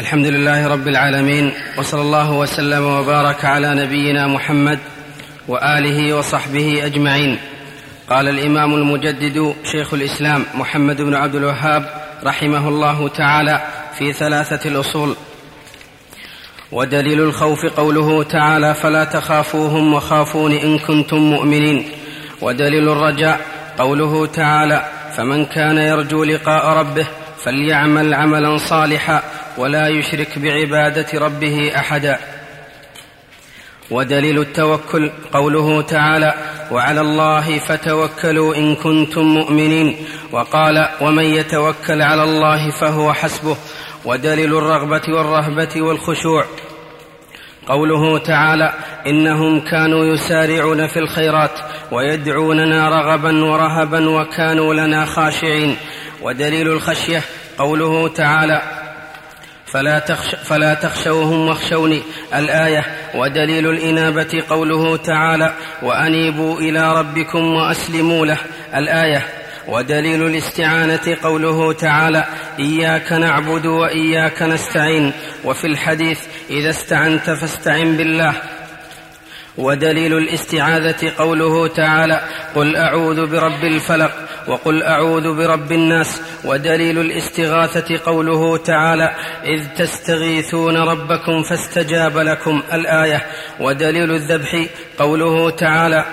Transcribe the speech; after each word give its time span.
الحمد 0.00 0.26
لله 0.26 0.66
رب 0.68 0.88
العالمين 0.88 1.52
وصلى 1.78 2.00
الله 2.00 2.32
وسلم 2.32 2.84
وبارك 2.84 3.44
على 3.44 3.74
نبينا 3.74 4.26
محمد 4.26 4.78
وآله 5.48 6.14
وصحبه 6.14 6.86
أجمعين. 6.86 7.38
قال 8.10 8.28
الإمام 8.28 8.74
المجدد 8.74 9.54
شيخ 9.72 9.94
الإسلام 9.94 10.44
محمد 10.54 11.02
بن 11.02 11.14
عبد 11.14 11.34
الوهاب 11.34 11.84
رحمه 12.24 12.68
الله 12.68 13.08
تعالى 13.08 13.60
في 13.98 14.12
ثلاثة 14.12 14.68
الأصول. 14.68 15.16
ودليل 16.72 17.20
الخوف 17.20 17.66
قوله 17.66 18.22
تعالى 18.22 18.74
فلا 18.74 19.04
تخافوهم 19.04 19.94
وخافون 19.94 20.52
إن 20.52 20.78
كنتم 20.78 21.16
مؤمنين 21.16 21.88
ودليل 22.40 22.88
الرجاء 22.88 23.40
قوله 23.78 24.26
تعالى 24.26 24.84
فمن 25.16 25.46
كان 25.46 25.78
يرجو 25.78 26.24
لقاء 26.24 26.66
ربه 26.66 27.06
فليعمل 27.44 28.14
عملا 28.14 28.58
صالحا 28.58 29.22
ولا 29.60 29.88
يشرك 29.88 30.38
بعبادة 30.38 31.18
ربه 31.18 31.72
أحدا. 31.76 32.18
ودليل 33.90 34.38
التوكل 34.38 35.10
قوله 35.32 35.82
تعالى 35.82 36.34
وعلى 36.70 37.00
الله 37.00 37.58
فتوكلوا 37.58 38.56
إن 38.56 38.74
كنتم 38.74 39.22
مؤمنين. 39.22 39.96
وقال 40.32 40.88
ومن 41.00 41.24
يتوكل 41.24 42.02
على 42.02 42.22
الله 42.22 42.70
فهو 42.70 43.12
حسبه. 43.12 43.56
ودليل 44.04 44.56
الرغبة 44.56 45.02
والرهبة 45.08 45.82
والخشوع. 45.82 46.44
قوله 47.66 48.18
تعالى 48.18 48.74
إنهم 49.06 49.60
كانوا 49.60 50.04
يسارعون 50.04 50.86
في 50.86 50.98
الخيرات 50.98 51.60
ويدعوننا 51.92 52.88
رغبا 52.88 53.44
ورهبا 53.44 54.10
وكانوا 54.10 54.74
لنا 54.74 55.04
خاشعين. 55.04 55.76
ودليل 56.22 56.68
الخشية 56.68 57.22
قوله 57.58 58.08
تعالى 58.08 58.79
فلا, 59.72 59.98
تخش 59.98 60.34
فلا 60.34 60.74
تخشوهم 60.74 61.48
واخشوني. 61.48 62.02
الآية 62.34 62.84
ودليل 63.14 63.70
الإنابة 63.70 64.42
قوله 64.48 64.96
تعالى 64.96 65.54
وأنيبوا 65.82 66.60
إلى 66.60 66.98
ربكم 66.98 67.54
وأسلموا 67.54 68.26
له. 68.26 68.38
الآية 68.74 69.26
ودليل 69.68 70.26
الاستعانة 70.26 71.16
قوله 71.22 71.72
تعالى 71.72 72.24
إياك 72.58 73.12
نعبد 73.12 73.66
وإياك 73.66 74.42
نستعين. 74.42 75.12
وفي 75.44 75.66
الحديث 75.66 76.20
إذا 76.50 76.70
استعنت 76.70 77.30
فاستعن 77.30 77.96
بالله. 77.96 78.34
ودليل 79.60 80.18
الاستعاذة 80.18 81.12
قوله 81.18 81.68
تعالى 81.68 82.20
قل 82.54 82.76
أعوذ 82.76 83.26
برب 83.26 83.64
الفلق 83.64 84.12
وقل 84.48 84.82
أعوذ 84.82 85.36
برب 85.36 85.72
الناس 85.72 86.22
ودليل 86.44 86.98
الاستغاثة 86.98 88.00
قوله 88.06 88.56
تعالى 88.56 89.14
إذ 89.44 89.66
تستغيثون 89.76 90.76
ربكم 90.76 91.42
فاستجاب 91.42 92.18
لكم 92.18 92.62
الآية 92.72 93.26
ودليل 93.60 94.10
الذبح 94.10 94.66
قوله 94.98 95.50
تعالى 95.50 96.04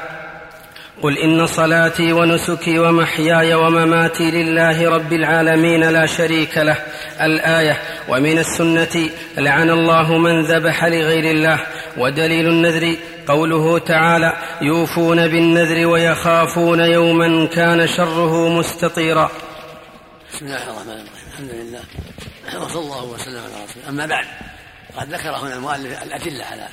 قل 1.02 1.18
إن 1.18 1.48
صلاتي 1.48 2.14
ونسكي 2.14 2.80
ومحياي 2.80 3.54
ومماتي 3.54 4.32
لله 4.32 4.90
رب 4.90 5.14
العالمين 5.14 5.90
لا 5.90 6.06
شريك 6.06 6.58
له. 6.58 6.78
الآية 7.22 7.82
ومن 8.10 8.40
السنة 8.40 9.10
لعن 9.38 9.70
الله 9.70 10.18
من 10.18 10.42
ذبح 10.46 10.86
لغير 10.86 11.32
الله. 11.32 11.60
ودليل 11.98 12.48
النذر 12.48 12.96
قوله 13.28 13.80
تعالى 13.80 14.34
يوفون 14.62 15.28
بالنذر 15.28 15.88
ويخافون 15.88 16.80
يوما 16.80 17.48
كان 17.48 17.88
شره 17.88 18.50
مستطيرا. 18.50 19.32
بسم 20.34 20.46
الله 20.46 20.64
الرحمن 20.64 20.92
الرحيم. 20.92 21.08
الحمد 21.34 21.52
لله. 21.52 21.82
وصلى 22.66 22.82
الله 22.82 23.04
وسلم 23.04 23.40
على 23.40 23.64
رسوله. 23.70 23.90
أما 23.90 24.06
بعد 24.06 24.26
قد 24.98 25.14
ذكر 25.14 25.30
هنا 25.30 25.56
المؤلف 25.56 26.04
الأدلة 26.04 26.46
على 26.46 26.68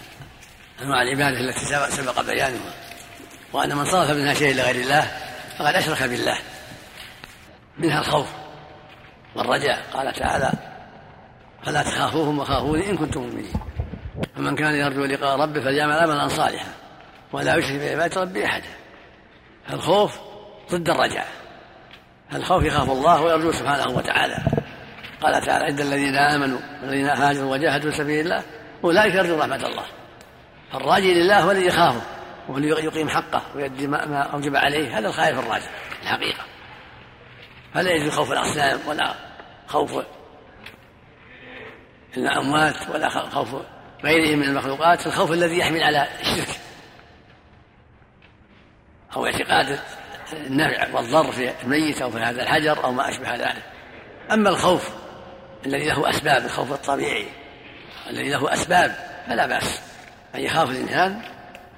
أنواع 0.83 1.03
العبادة 1.03 1.41
التي 1.41 1.66
سبق 1.97 2.20
بيانها. 2.20 2.83
وأن 3.55 3.77
من 3.77 3.84
صرف 3.84 4.10
منها 4.10 4.34
شيء 4.34 4.56
لغير 4.56 4.74
الله 4.74 5.10
فقد 5.59 5.75
أشرك 5.75 6.03
بالله. 6.03 6.38
منها 7.78 8.00
الخوف 8.00 8.26
والرجاء. 9.37 9.82
قال 9.92 10.12
تعالى 10.12 10.53
فلا 11.62 11.82
تخافوهم 11.82 12.38
وخافوني 12.38 12.91
إن 12.91 12.97
كنتم 12.97 13.20
مؤمنين. 13.20 13.53
فمن 14.37 14.56
كان 14.56 14.75
يرجو 14.75 15.04
لقاء 15.04 15.41
ربه 15.41 15.60
فليعمل 15.60 15.92
عملا 15.92 16.28
صالحا 16.28 16.66
ولا 17.32 17.56
يشرك 17.56 17.81
بعبادة 17.81 18.20
ربه 18.20 18.44
احدا. 18.44 18.69
الخوف 19.72 20.19
ضد 20.72 20.91
الرجاء. 20.91 21.26
الخوف 22.34 22.65
يخاف 22.65 22.91
الله 22.91 23.22
ويرجو 23.22 23.53
سبحانه 23.53 23.97
وتعالى. 23.97 24.36
قال 25.22 25.47
تعالى 25.47 25.65
عند 25.65 25.81
الذين 25.81 26.16
آمنوا 26.16 26.59
والذين 26.82 27.09
هاجروا 27.09 27.53
وجاهدوا 27.53 27.91
في 27.91 27.97
سبيل 27.97 28.21
الله 28.21 28.42
أولئك 28.84 29.15
يرجو 29.15 29.38
رحمة 29.38 29.56
الله. 29.66 29.84
فالراجي 30.72 31.15
لله 31.15 31.41
هو 31.41 31.50
الذي 31.50 31.66
يخافه. 31.66 32.13
والذي 32.49 32.69
يقيم 32.69 33.09
حقه 33.09 33.43
ويؤدي 33.55 33.87
ما 33.87 34.22
أوجب 34.22 34.56
عليه 34.56 34.99
هذا 34.99 35.09
الخائف 35.09 35.38
الراجي 35.38 35.66
الحقيقة. 36.03 36.44
فلا 37.75 37.91
يجوز 37.91 38.12
خوف 38.12 38.32
الاصنام 38.32 38.81
ولا 38.87 39.15
خوف 39.66 40.05
الأموات 42.16 42.88
ولا 42.94 43.09
خوف 43.09 43.49
غيرهم 44.04 44.38
من 44.38 44.49
المخلوقات 44.49 45.06
الخوف 45.06 45.33
الذي 45.33 45.59
يحمل 45.59 45.83
على 45.83 46.09
الشرك 46.21 46.60
أو 49.16 49.27
اعتقاد 49.27 49.78
النفع 50.33 50.94
والضر 50.94 51.33
في 51.33 51.53
الميت 51.62 52.03
أو 52.03 52.10
في 52.10 52.19
هذا 52.19 52.43
الحجر 52.43 52.84
أو 52.84 52.93
ما 52.93 53.09
أشبه 53.09 53.37
ذلك. 53.37 53.62
أما 54.33 54.50
الخوف 54.50 54.91
الذي 55.66 55.88
له 55.88 56.10
أسباب 56.10 56.44
الخوف 56.44 56.72
الطبيعي 56.72 57.27
الذي 58.10 58.28
له 58.28 58.53
أسباب 58.53 58.97
فلا 59.27 59.47
بأس 59.47 59.81
أن 60.34 60.41
يخاف 60.41 60.71
الإنسان 60.71 61.22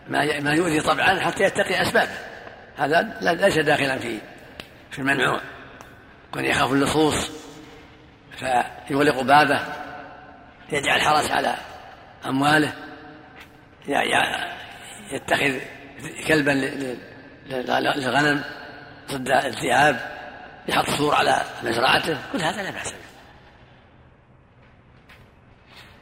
ما 0.08 0.40
ما 0.40 0.52
يؤذي 0.52 0.80
طبعا 0.80 1.20
حتى 1.20 1.44
يتقي 1.44 1.82
أسبابه 1.82 2.18
هذا 2.76 3.18
ليس 3.20 3.58
داخلا 3.58 3.98
في 3.98 4.18
في 4.90 4.98
الممنوع 4.98 5.40
كون 6.32 6.44
يخاف 6.44 6.72
اللصوص 6.72 7.30
فيغلق 8.38 9.20
بابه 9.20 9.60
يجعل 10.72 11.00
حرس 11.00 11.30
على 11.30 11.56
أمواله 12.26 12.72
يتخذ 15.12 15.58
كلبا 16.28 16.50
للغنم 17.50 18.44
ضد 19.12 19.28
الذئاب 19.28 20.16
يحط 20.68 20.90
سور 20.90 21.14
على 21.14 21.42
مزرعته. 21.62 22.18
كل 22.32 22.42
هذا 22.42 22.62
لا 22.62 22.70
بأس 22.70 22.92
به. 22.92 22.98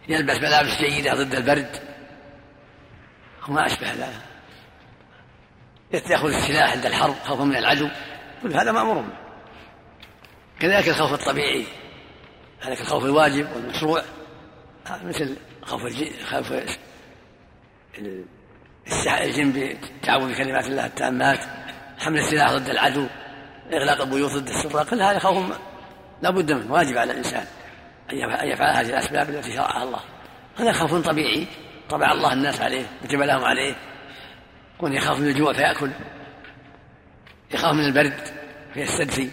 يلبس 0.08 0.36
ملابس 0.36 0.78
جيدة 0.78 1.14
ضد 1.14 1.34
البرد. 1.34 1.93
وما 3.48 3.66
أشبه 3.66 3.92
ذلك. 3.92 4.22
يأخذ 6.10 6.34
السلاح 6.34 6.72
عند 6.72 6.86
الحرب 6.86 7.14
خوفا 7.24 7.44
من 7.44 7.56
العدو. 7.56 7.88
كل 8.42 8.54
هذا 8.56 8.72
مأمور 8.72 9.04
كذلك 10.60 10.88
الخوف 10.88 11.12
الطبيعي. 11.12 11.66
هذاك 12.60 12.80
الخوف 12.80 13.04
الواجب 13.04 13.48
والمشروع. 13.56 14.02
مثل 15.04 15.36
خوف 15.62 15.82
خوف 16.24 16.52
الجن 19.06 19.52
بالتعوذ 19.52 20.32
بكلمات 20.32 20.66
الله 20.66 20.86
التامات. 20.86 21.40
حمل 21.98 22.18
السلاح 22.18 22.52
ضد 22.52 22.68
العدو. 22.68 23.06
إغلاق 23.72 24.00
البيوت 24.00 24.32
ضد 24.32 24.48
السراق 24.48 24.90
كل 24.90 25.02
هذا 25.02 25.18
خوف 25.18 25.58
لا 26.22 26.30
بد 26.30 26.52
منه. 26.52 26.72
واجب 26.72 26.98
على 26.98 27.12
الإنسان 27.12 27.46
أن 28.12 28.16
يفعل 28.48 28.76
هذه 28.76 28.88
الأسباب 28.88 29.30
التي 29.30 29.52
شرعها 29.52 29.82
الله. 29.82 30.00
هذا 30.56 30.72
خوف 30.72 30.94
طبيعي. 30.94 31.46
طبع 31.90 32.12
الله 32.12 32.32
الناس 32.32 32.60
عليه 32.60 32.86
وجبلهم 33.04 33.44
عليه. 33.44 33.74
كون 34.78 34.92
يخاف 34.92 35.18
من 35.18 35.28
الجوع 35.28 35.52
فيأكل 35.52 35.90
يخاف 37.50 37.74
من 37.74 37.84
البرد 37.84 38.20
فيستدفي 38.74 39.30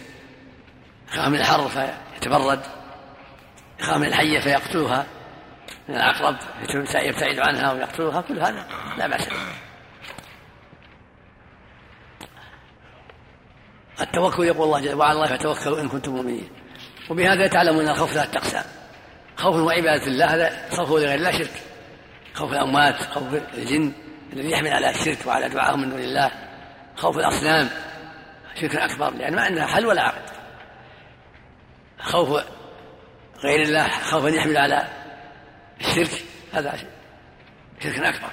يخاف 1.08 1.28
من 1.28 1.38
الحر 1.38 1.68
فيتبرد 1.68 2.62
يخاف 3.80 3.96
من 3.96 4.06
الحية 4.06 4.40
فيقتلها 4.40 5.06
من 5.88 5.96
العقرب 5.96 6.36
يبتعد 6.94 7.38
عنها 7.38 7.72
ويقتلها 7.72 8.20
كل 8.20 8.38
هذا 8.38 8.66
لا 8.98 9.06
بأس 9.06 9.28
به. 9.28 9.34
التوكل 14.00 14.44
يقول 14.44 14.66
الله 14.66 14.80
جل 14.80 14.94
وعلا 14.94 15.12
الله 15.12 15.36
فتوكلوا 15.36 15.80
إن 15.80 15.88
كنتم 15.88 16.12
مؤمنين. 16.12 16.48
وبهذا 17.10 17.46
تعلمون 17.46 17.84
أن 17.84 17.90
الخوف 17.90 18.12
ثلاثة 18.12 18.38
أقسام 18.38 18.64
خوف 19.36 19.56
وعبادة 19.56 20.06
الله 20.06 20.34
هذا 20.34 20.68
خوف 20.70 20.90
لغير 20.90 21.14
الله 21.14 21.30
شرك. 21.30 21.71
خوف 22.34 22.52
الأموات 22.52 22.94
خوف 22.94 23.34
الجن 23.54 23.92
الذي 24.32 24.50
يحمل 24.50 24.72
على 24.72 24.90
الشرك 24.90 25.26
وعلى 25.26 25.48
دعائهم 25.48 25.80
من 25.80 25.90
دون 25.90 26.00
الله 26.00 26.30
خوف 26.96 27.16
الأصنام 27.18 27.68
شرك 28.60 28.76
أكبر 28.76 29.10
لأن 29.10 29.34
ما 29.34 29.42
عندها 29.42 29.66
حل 29.66 29.86
ولا 29.86 30.02
عقد. 30.02 30.30
خوف 32.00 32.44
غير 33.44 33.62
الله 33.62 33.88
خوفا 33.88 34.28
يحمل 34.28 34.56
على 34.56 34.88
الشرك 35.80 36.24
هذا 36.52 36.78
شرك 37.82 37.98
أكبر. 37.98 38.30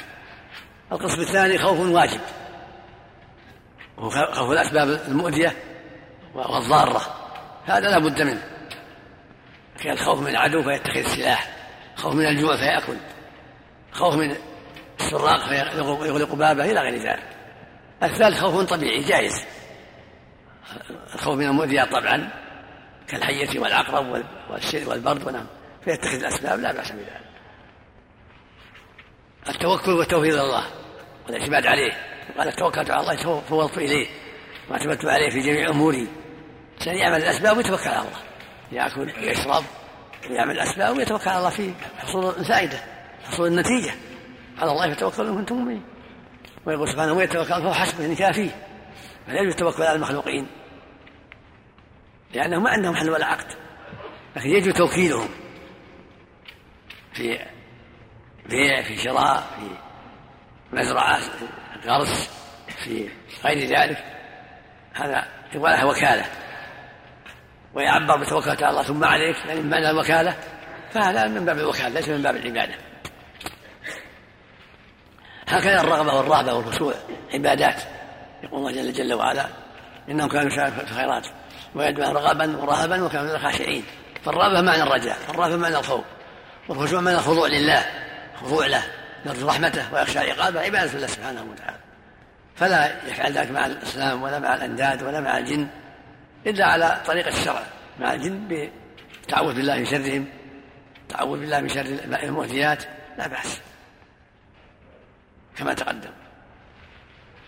القسم 0.91 1.21
الثاني 1.21 1.57
خوف 1.57 1.79
واجب. 1.79 2.21
خوف 4.33 4.51
الأسباب 4.51 4.89
المؤذية 5.07 5.55
والضارة 6.33 7.01
هذا 7.65 7.89
لا 7.89 7.99
بد 7.99 8.21
منه. 8.21 8.43
كالخوف 9.83 10.19
من 10.19 10.27
العدو 10.27 10.63
فيتخذ 10.63 10.97
السلاح 10.97 11.55
خوف 11.95 12.13
من 12.13 12.25
الجوع 12.25 12.57
فيأكل. 12.57 12.97
خوف 13.91 14.15
من 14.15 14.35
السراق 14.99 15.47
فيغلق 15.47 16.33
بابه 16.35 16.71
إلى 16.71 16.79
غير 16.79 16.95
ذلك. 16.95 17.23
الثالث 18.03 18.39
خوف 18.39 18.69
طبيعي 18.69 19.03
جائز. 19.03 19.45
الخوف 21.13 21.35
من 21.35 21.45
المؤذيات 21.45 21.91
طبعا 21.91 22.29
كالحية 23.07 23.59
والعقرب 23.59 24.23
والشر 24.49 24.89
والبرد 24.89 25.27
ونعم 25.27 25.47
فيتخذ 25.85 26.15
الأسباب 26.15 26.59
لا 26.59 26.71
بأس 26.71 26.91
بذلك. 26.91 27.21
التوكل 29.49 29.91
والتوفيق 29.91 30.33
إلى 30.33 30.41
الله 30.41 30.63
والاعتماد 31.25 31.65
عليه. 31.65 31.91
قال 32.37 32.53
توكلت 32.53 32.89
على 32.89 33.01
الله 33.01 33.41
فوضت 33.41 33.77
إليه. 33.77 34.07
واعتمدت 34.69 35.05
عليه 35.05 35.29
في 35.29 35.39
جميع 35.39 35.69
أموري. 35.69 36.07
عشان 36.81 36.93
يعمل 36.93 37.17
الأسباب 37.17 37.57
ويتوكل 37.57 37.89
على 37.89 37.99
الله. 37.99 38.19
يأكل 38.71 39.13
ويشرب 39.19 39.63
ويعمل 40.29 40.51
الأسباب 40.51 40.97
ويتوكل 40.97 41.29
على 41.29 41.37
الله 41.37 41.49
في 41.49 41.73
حصول 41.99 42.35
الفائدة 42.35 42.79
حصول 43.29 43.47
النتيجة. 43.47 43.91
على 44.59 44.71
الله 44.71 44.85
يتوكل 44.85 45.27
إن 45.27 45.35
كنتم 45.35 45.55
مؤمنين. 45.55 45.83
ويقول 46.65 46.89
سبحانه 46.89 47.13
ويتوكل 47.13 47.49
فهو 47.49 47.73
حسبه 47.73 48.01
يعني 48.01 48.15
كافيه 48.15 48.51
فلا 49.27 49.39
يجوز 49.39 49.53
التوكل 49.53 49.83
على 49.83 49.95
المخلوقين. 49.95 50.47
لأنهم 52.33 52.63
ما 52.63 52.69
عندهم 52.69 52.95
حل 52.95 53.09
ولا 53.09 53.25
عقد. 53.25 53.45
لكن 54.35 54.49
يجب 54.49 54.71
توكيلهم 54.71 55.29
في 57.13 57.39
بيع 58.49 58.81
في 58.81 58.97
شراء 58.97 59.43
في 59.55 59.67
مزرعة 60.75 61.19
غرس 61.85 62.29
في 62.85 63.09
غير 63.43 63.57
ذلك. 63.57 64.03
هذا 64.93 65.27
يقال 65.53 65.79
له 65.79 65.85
وكالة. 65.85 66.25
ويعبر 67.73 68.17
بتوكلت 68.17 68.63
على 68.63 68.69
الله 68.69 68.83
ثم 68.83 69.03
عليك. 69.03 69.35
يعني 69.47 69.61
من 69.61 69.69
معنى 69.69 69.89
الوكالة؟ 69.89 70.35
فهذا 70.91 71.27
من 71.27 71.45
باب 71.45 71.57
الوكالة 71.57 71.89
ليس 71.89 72.09
من 72.09 72.21
باب 72.21 72.35
العبادة. 72.35 72.88
هكذا 75.49 75.81
الرغبة 75.81 76.13
والرهبة 76.13 76.53
والخشوع 76.53 76.93
عبادات 77.33 77.81
يقول 78.43 78.59
الله 78.59 78.71
جل 78.71 78.93
جل 78.93 79.13
وعلا. 79.13 79.45
إنهم 80.09 80.29
كانوا 80.29 80.51
يسارعون 80.51 80.71
في 80.71 80.81
الخيرات. 80.83 81.27
ويدعون 81.75 82.15
رغبا 82.15 82.57
ورهبا 82.57 83.03
وكانوا 83.03 83.37
خاشعين 83.37 83.83
فالرغبة 84.25 84.61
معنى 84.61 84.83
الرجاء 84.83 85.17
الرهبة 85.29 85.55
معنى 85.55 85.77
الخوف. 85.77 86.03
والخشوع 86.69 87.01
معنى 87.01 87.17
الخضوع 87.17 87.47
لله 87.47 87.85
خضوع 88.41 88.65
له 88.67 88.83
يرجو 89.25 89.47
رحمته 89.47 89.93
ويخشى 89.93 90.19
عقابه 90.19 90.61
عبادة 90.61 90.93
الله 90.93 91.07
سبحانه 91.07 91.43
وتعالى. 91.51 91.77
فلا 92.55 93.07
يفعل 93.07 93.31
ذلك 93.33 93.51
مع 93.51 93.65
الإسلام 93.65 94.23
ولا 94.23 94.39
مع 94.39 94.55
الأنداد 94.55 95.03
ولا 95.03 95.19
مع 95.19 95.37
الجن 95.37 95.67
إلا 96.47 96.65
على 96.65 97.01
طريقة 97.05 97.29
الشرع. 97.29 97.63
مع 97.99 98.13
الجن 98.13 98.47
بالتعوذ 98.47 99.53
بالله 99.53 99.75
من 99.75 99.85
شرهم 99.85 100.27
التعوذ 101.01 101.39
بالله 101.39 101.59
من 101.59 101.69
شر 101.69 101.85
المؤذيات 102.23 102.83
لا 103.17 103.27
بأس. 103.27 103.59
كما 105.59 105.73
تقدم. 105.73 106.11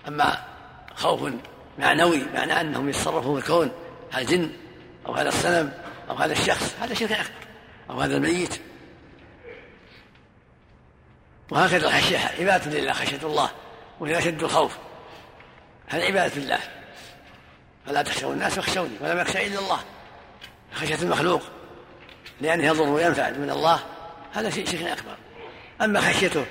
أما 0.07 0.43
خوف 0.95 1.33
معنوي 1.79 2.23
معنى 2.33 2.61
أنهم 2.61 2.89
يتصرفون 2.89 3.41
في 3.41 3.47
الكون 3.47 3.71
هذا 4.11 4.21
الجن 4.21 4.51
أو 5.05 5.13
هذا 5.13 5.29
الصنم 5.29 5.73
أو 6.09 6.15
هذا 6.15 6.31
الشخص 6.33 6.75
هذا 6.81 6.93
شرك 6.93 7.11
أكبر 7.11 7.47
أو 7.89 8.01
هذا 8.01 8.17
الميت. 8.17 8.61
وهكذا 11.49 11.87
الخشية 11.87 12.17
عبادة 12.17 12.71
لله 12.71 12.93
خشية 12.93 13.19
الله 13.23 13.51
وهي 13.99 14.17
أشد 14.17 14.43
الخوف. 14.43 14.77
هذا 15.87 16.05
عبادة 16.05 16.41
لله. 16.41 16.59
فلا 17.85 18.01
تخشوا 18.01 18.33
الناس 18.33 18.57
واخشوني 18.57 18.95
ولم 19.01 19.19
يخشى 19.19 19.47
إلا 19.47 19.59
الله. 19.59 19.79
خشية 20.73 21.01
المخلوق 21.01 21.41
لأنه 22.41 22.65
يضر 22.65 22.89
وينفع 22.89 23.29
من 23.29 23.49
الله 23.49 23.79
هذا 24.33 24.49
شيء 24.49 24.65
شيء 24.65 24.93
أكبر. 24.93 25.15
أما 25.81 26.01
خشيته 26.01 26.45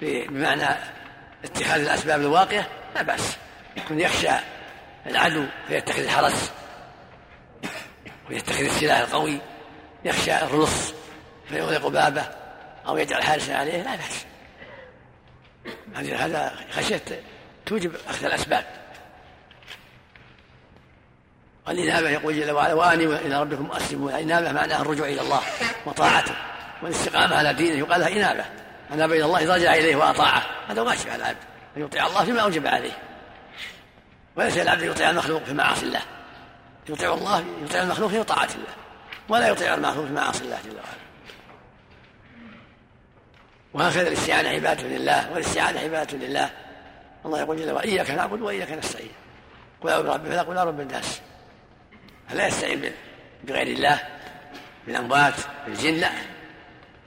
بمعنى 0.00 0.99
اتخاذ 1.44 1.80
الأسباب 1.80 2.20
الواقية 2.20 2.68
لا 2.94 3.02
بأس. 3.02 3.36
يكون 3.76 4.00
يخشى 4.00 4.30
العدو 5.06 5.46
فيتخذ 5.68 6.02
الحرس 6.02 6.52
ويتخذ 8.30 8.64
السلاح 8.64 8.98
القوي. 8.98 9.38
يخشى 10.04 10.36
الرلص 10.36 10.92
فيغلق 11.48 11.86
بابه 11.86 12.24
أو 12.86 12.96
يجعل 12.96 13.22
حارسا 13.22 13.52
عليه. 13.52 13.82
لا 13.82 13.96
بأس. 13.96 14.24
هذا 15.96 16.54
خشية 16.70 17.02
توجب 17.66 17.94
أخذ 18.08 18.24
الأسباب. 18.24 18.64
والإنابة 21.66 22.10
يقول 22.10 22.40
جل 22.40 22.50
وعلا 22.50 22.74
وأنيبوا 22.74 23.16
إلى 23.16 23.40
ربكم 23.40 23.70
أسلموا 23.72 24.10
الإنابة 24.10 24.52
معناها 24.52 24.82
الرجوع 24.82 25.08
إلى 25.08 25.20
الله 25.20 25.40
وطاعته 25.86 26.34
والاستقامة 26.82 27.36
على 27.36 27.54
دينه. 27.54 27.78
يقال 27.78 28.00
لها 28.00 28.08
إنابة. 28.08 28.44
أناب 28.92 29.12
إلى 29.12 29.24
الله 29.24 29.38
إذا 29.38 29.54
رجع 29.54 29.74
إليه 29.74 29.96
وأطاعه. 29.96 30.46
هذا 30.68 30.82
واجب 30.82 31.10
على 31.10 31.16
العبد 31.16 31.38
أن 31.76 31.82
يطيع 31.82 32.06
الله 32.06 32.24
فيما 32.24 32.40
أوجب 32.40 32.66
عليه. 32.66 32.98
وليس 34.36 34.58
العبد 34.58 34.82
يطيع 34.82 35.10
المخلوق 35.10 35.44
في 35.44 35.54
معاصي 35.54 35.86
الله. 35.86 36.02
يطيع 36.88 37.14
الله 37.14 37.44
يطيع 37.62 37.82
المخلوق 37.82 38.10
في 38.10 38.24
طاعة 38.24 38.48
الله. 38.54 38.74
ولا 39.28 39.48
يطيع 39.48 39.74
المخلوق 39.74 40.06
في 40.06 40.12
معاصي 40.12 40.44
الله 40.44 40.58
جل 40.64 40.76
وعلا. 40.76 41.00
وهكذا 43.72 44.08
الاستعانة 44.08 44.48
عبادة 44.48 44.82
لله. 44.82 45.32
والاستعانة 45.32 45.80
عبادة 45.80 46.18
لله. 46.18 46.50
الله 47.24 47.40
يقول 47.40 47.56
جل 47.56 47.70
وعلا 47.70 47.84
إياك 47.84 48.10
نعبد 48.10 48.40
وإياك 48.40 48.70
نستعين. 48.70 49.12
قل 49.80 49.90
أعوذ 49.90 50.06
برب 50.06 50.26
الفلق 50.26 50.46
قل 50.46 50.56
رب 50.56 50.80
الناس. 50.80 51.20
فلا 52.28 52.46
يستعين 52.46 52.92
بغير 53.44 53.66
الله؟ 53.66 54.00
بالأموات 54.86 55.34
بالجن 55.66 55.94
لا 55.94 56.10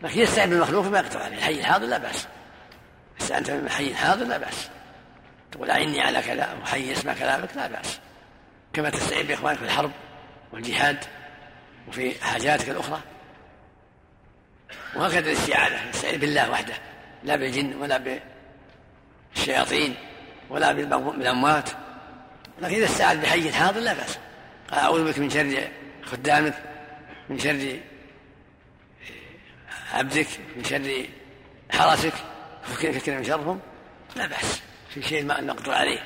لكن 0.04 0.20
يستعين 0.20 0.50
بالمخلوق 0.50 0.84
فيما 0.84 1.00
يقدر 1.00 1.22
عليه 1.22 1.38
الحي 1.38 1.60
الحاضر 1.60 1.86
لا 1.86 1.98
بأس. 1.98 2.28
استعنت 3.22 3.52
بالحي 3.52 3.88
الحاضر 3.88 4.26
لا 4.26 4.38
بأس. 4.38 4.70
تقول 5.52 5.72
أعني 5.72 6.02
على 6.02 6.22
كذا 6.22 6.44
أو 6.44 6.66
حي 6.66 6.92
يسمع 6.92 7.14
كلامك 7.14 7.50
لا 7.56 7.68
بأس. 7.68 8.00
كما 8.74 8.90
تستعين 8.90 9.28
بإخوانك 9.28 9.58
في 9.58 9.66
الحرب 9.66 9.92
والجهاد 10.54 10.98
وفي 11.88 12.24
حاجاتك 12.24 12.70
الأخرى. 12.70 13.02
وهكذا 14.96 15.20
الاستعاذة 15.20 15.90
نستعين 15.90 16.20
بالله 16.20 16.52
وحده 16.52 16.74
لا 17.24 17.36
بالجن 17.36 17.76
ولا 17.76 18.22
بالشياطين 19.36 19.96
ولا 20.50 20.72
بالأموات 20.72 21.70
لكن 22.62 22.76
إذا 22.76 22.86
استعاذ 22.86 23.22
بحي 23.22 23.52
حاضر 23.52 23.80
لا 23.80 23.94
بأس. 23.94 24.18
قال 24.72 24.80
أعوذ 24.80 25.12
بك 25.12 25.20
من 25.20 25.30
شر 25.30 25.68
خدامك 26.04 26.54
من 27.30 27.40
شر 27.40 27.80
عبدك 29.94 30.28
من 30.56 30.64
شر 30.64 31.06
حرسك 31.72 32.14
فكر 32.64 33.18
من 33.18 33.24
شرهم؟ 33.24 33.60
لا 34.16 34.28
بأس 34.28 34.62
في 34.90 35.04
شيء 35.04 35.26
ما 35.26 35.42
نقدر 35.42 35.72
عليه. 35.72 36.00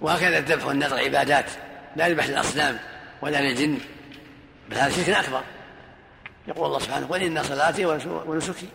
وهكذا 0.00 0.38
الذبح 0.38 0.66
والنذر 0.66 0.98
عبادات 0.98 1.50
لا 1.96 2.06
يذبح 2.06 2.26
للأصنام 2.26 2.78
ولا 3.22 3.40
للجن 3.40 3.78
بل 4.70 4.76
هذا 4.76 5.04
شرك 5.04 5.08
أكبر. 5.08 5.42
يقول 6.48 6.66
الله 6.66 6.78
سبحانه 6.78 7.06
قل 7.06 7.22
إن 7.22 7.42
صلاتي 7.42 7.86
ونسكي 7.86 8.68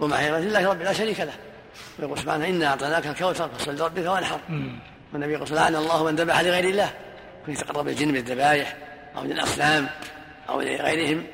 ومحياي 0.00 0.40
لله 0.40 0.70
رب 0.70 0.82
لا 0.82 0.92
شريك 0.92 1.20
له. 1.20 1.34
ويقول 1.98 2.18
سبحانه 2.18 2.46
إنا 2.46 2.66
أعطيناك 2.66 3.06
الكوثر 3.06 3.48
فصل 3.48 3.76
لربك 3.76 4.06
وانحر. 4.06 4.40
والنبي 5.12 5.32
يقول 5.32 5.48
لعن 5.50 5.74
الله 5.74 6.04
من 6.04 6.16
ذبح 6.16 6.40
لغير 6.40 6.64
الله. 6.64 6.92
يتقرب 7.48 7.88
الجن 7.88 8.12
بالذبائح 8.12 8.76
أو 9.16 9.24
للأصنام 9.24 9.88
أو 10.48 10.60
لغيرهم 10.60 11.26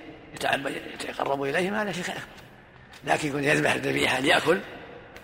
يتقرب 1.00 1.42
إليهم 1.42 1.74
هذا 1.74 1.92
شرك 1.92 2.10
أكبر 2.10 2.22
لكن 3.04 3.28
يكون 3.28 3.44
يذبح 3.44 3.72
الذبيحة 3.72 4.20
ليأكل 4.20 4.60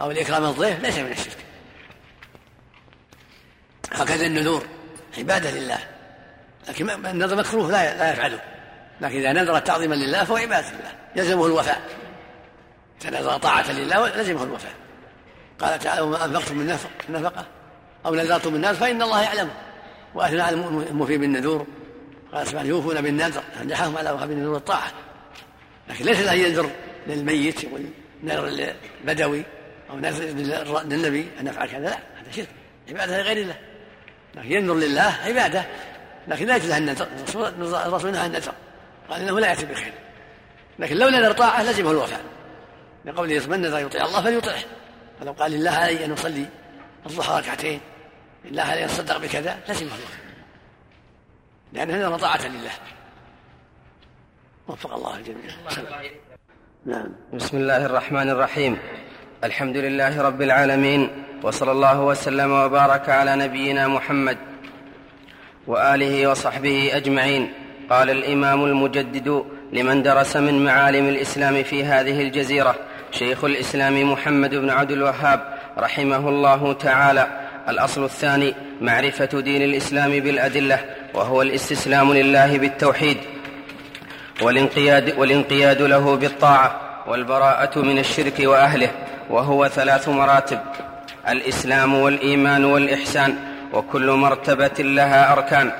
أو 0.01 0.11
لإكرام 0.11 0.45
الضيف 0.45 0.81
ليس 0.81 0.99
من 0.99 1.13
الشرك. 1.13 1.37
هكذا 3.93 4.27
النذور 4.27 4.67
عبادة 5.19 5.51
لله. 5.51 5.79
لكن 6.69 6.91
النذر 7.07 7.37
مكروه 7.37 7.71
لا 7.71 7.99
لا 7.99 8.13
يفعله. 8.13 8.41
لكن 9.01 9.19
إذا 9.19 9.33
نذر 9.33 9.59
تعظيما 9.59 9.95
لله 9.95 10.25
فهو 10.25 10.37
عبادة 10.37 10.69
لله 10.69 10.93
يلزمه 11.17 11.47
الوفاء. 11.47 11.83
إذا 13.03 13.21
نذر 13.21 13.37
طاعة 13.37 13.73
لله 13.73 14.09
لزمه 14.09 14.43
الوفاء. 14.43 14.73
قال 15.59 15.79
تعالى 15.79 16.01
وما 16.01 16.25
أنفقتم 16.25 16.59
من 16.59 16.67
نفقة 17.09 17.47
أو 18.07 18.15
نذرتم 18.15 18.53
من 18.53 18.61
نذر 18.61 18.75
فإن 18.75 19.03
الله 19.03 19.23
يعلمه 19.23 19.53
وأثنى 20.15 20.43
على 20.43 20.57
الموفي 20.57 21.19
بالنذور 21.19 21.67
قال 22.35 22.47
سبحانه 22.47 22.69
يوفون 22.69 23.01
بالنذر؟ 23.01 23.43
نجحهم 23.63 23.97
على 23.97 24.11
وفاء 24.11 24.27
بالنذور 24.27 24.57
الطاعة 24.57 24.93
لكن 25.89 26.05
ليس 26.05 26.21
له 26.21 26.33
ينذر 26.33 26.71
للميت 27.07 27.61
والنذر 27.65 28.75
البدوي 29.05 29.43
أو 29.91 29.99
نذر 29.99 30.83
للنبي 30.83 31.29
أن 31.41 31.45
نفعل 31.45 31.69
كذا 31.69 31.81
لا 31.81 31.91
هذا 31.91 32.33
شرك. 32.37 32.49
عبادة 32.89 33.23
لغير 33.23 33.37
الله. 33.37 33.57
لكن 34.35 34.53
ينذر 34.53 34.75
لله 34.75 35.17
عبادة. 35.25 35.65
لكن 36.29 36.47
لا 36.47 36.57
يجوز 36.57 36.71
النذر 36.71 37.09
الرسول 37.87 38.13
نهى 38.13 38.27
النذر 38.27 38.53
قال 39.11 39.21
إنه 39.21 39.41
لا 39.41 39.49
يأتي 39.49 39.67
بخير. 39.67 39.93
لكن 40.79 40.97
لو 40.97 41.09
نذر 41.09 41.33
طاعة 41.33 41.63
لزمه 41.63 41.91
الوفاء. 41.91 42.21
لقوله 43.05 43.47
من 43.47 43.61
نذر 43.61 43.79
يطيع 43.79 44.07
الله 44.07 44.23
فليطعه. 44.23 44.63
فلو 45.21 45.33
قال 45.33 45.53
لله 45.53 45.71
علي 45.71 46.05
أن 46.05 46.13
أصلي 46.13 46.47
الضحى 47.07 47.41
ركعتين 47.41 47.81
لله 48.45 48.63
علي 48.63 48.85
أن 48.85 48.89
أصدق 48.89 49.17
بكذا 49.17 49.59
لزمه 49.69 49.89
الوفاء. 49.89 50.24
لأنه 51.75 51.97
نذر 51.97 52.19
طاعة 52.19 52.49
لله. 52.49 52.71
وفق 54.69 54.95
الله 54.95 55.17
الجميع. 55.17 55.51
نعم. 56.87 57.09
بسم 57.33 57.57
الله 57.57 57.87
الرحمن 57.87 58.31
الرحيم. 58.31 58.79
الحمد 59.45 59.77
لله 59.77 60.23
رب 60.23 60.43
العالمين 60.43 61.25
وصلى 61.43 61.73
الله 61.73 62.01
وسلم 62.01 62.53
وبارك 62.53 63.09
على 63.09 63.37
نبينا 63.37 63.89
محمد 63.89 64.39
وآله 65.67 66.31
وصحبه 66.31 66.91
أجمعين. 66.97 67.53
قال 67.91 68.11
الإمام 68.11 68.65
المجدد 68.65 69.45
لمن 69.73 70.03
درس 70.03 70.37
من 70.37 70.65
معالم 70.65 71.09
الإسلام 71.09 71.63
في 71.63 71.85
هذه 71.85 72.23
الجزيرة 72.23 72.75
شيخ 73.11 73.45
الإسلام 73.45 74.13
محمد 74.13 74.55
بن 74.55 74.71
عبد 74.71 74.91
الوهاب 74.91 75.59
رحمه 75.79 76.29
الله 76.29 76.73
تعالى. 76.73 77.44
الأصل 77.69 78.05
الثاني 78.05 78.55
معرفة 78.81 79.41
دين 79.41 79.63
الإسلام 79.63 80.11
بالأدلة 80.11 80.81
وهو 81.15 81.43
الاستسلام 81.43 82.13
لله 82.13 82.59
بالتوحيد 82.59 83.17
والانقياد, 84.43 85.19
والانقياد 85.19 85.83
له 85.83 86.17
بالطاعة 86.17 86.81
والبراءة 87.07 87.79
من 87.79 87.99
الشرك 87.99 88.35
وأهله 88.41 88.91
وهو 89.31 89.69
ثلاث 89.69 90.09
مراتب 90.09 90.59
الإسلام 91.29 91.95
والإيمان 91.95 92.65
والإحسان 92.65 93.37
وكل 93.73 94.11
مرتبة 94.11 94.75
لها 94.79 95.33
أركان. 95.33 95.73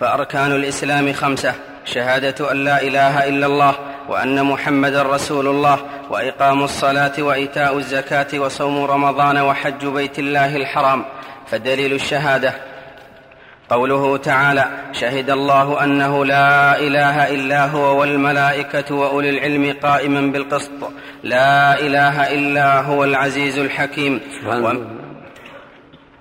فأركان 0.00 0.52
الإسلام 0.52 1.12
خمسة 1.12 1.54
شهادة 1.84 2.52
أن 2.52 2.64
لا 2.64 2.82
إله 2.82 3.28
إلا 3.28 3.46
الله 3.46 3.74
وأن 4.08 4.44
محمدا 4.44 5.02
رسول 5.02 5.46
الله 5.46 5.78
وإقام 6.10 6.62
الصلاة 6.62 7.12
وإيتاء 7.18 7.78
الزكاة 7.78 8.38
وصوم 8.38 8.84
رمضان 8.84 9.38
وحج 9.38 9.86
بيت 9.86 10.18
الله 10.18 10.56
الحرام. 10.56 11.04
فدليل 11.46 11.92
الشهادة. 11.92 12.54
قوله 13.70 14.16
تعالى 14.16 14.64
شهد 14.92 15.30
الله 15.30 15.84
أنه 15.84 16.24
لا 16.24 16.80
إله 16.80 17.34
إلا 17.34 17.66
هو 17.66 18.00
والملائكة 18.00 18.94
وأولي 18.94 19.30
العلم 19.30 19.76
قائما 19.82 20.20
بالقسط. 20.20 20.70
لا 21.22 21.80
إله 21.80 22.34
إلا 22.34 22.80
هو 22.80 23.04
العزيز 23.04 23.58
الحكيم. 23.58 24.20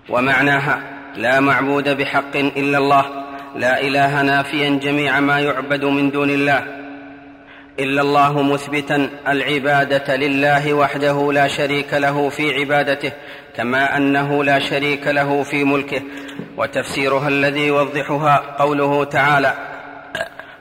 ومعناها 0.10 0.80
لا 1.16 1.40
معبود 1.40 1.90
بحق 1.90 2.36
إلا 2.36 2.78
الله. 2.78 3.06
لا 3.56 3.82
إله 3.82 4.22
نافيا 4.22 4.70
جميع 4.70 5.20
ما 5.20 5.40
يعبد 5.40 5.86
من 5.86 6.12
دون 6.12 6.30
الله. 6.30 6.77
إلا 7.80 8.02
الله 8.02 8.42
مثبتا 8.42 9.10
العبادة 9.28 10.16
لله 10.16 10.74
وحده 10.74 11.34
لا 11.34 11.48
شريك 11.48 11.94
له 11.94 12.30
في 12.30 12.54
عبادته 12.54 13.12
كما 13.56 13.98
أنه 13.98 14.44
لا 14.44 14.60
شريك 14.60 15.08
له 15.08 15.44
في 15.44 15.64
ملكه. 15.64 16.02
وتفسيرها 16.58 17.28
الذي 17.28 17.68
يوضحها 17.68 18.56
قوله 18.60 19.04
تعالى 19.04 19.54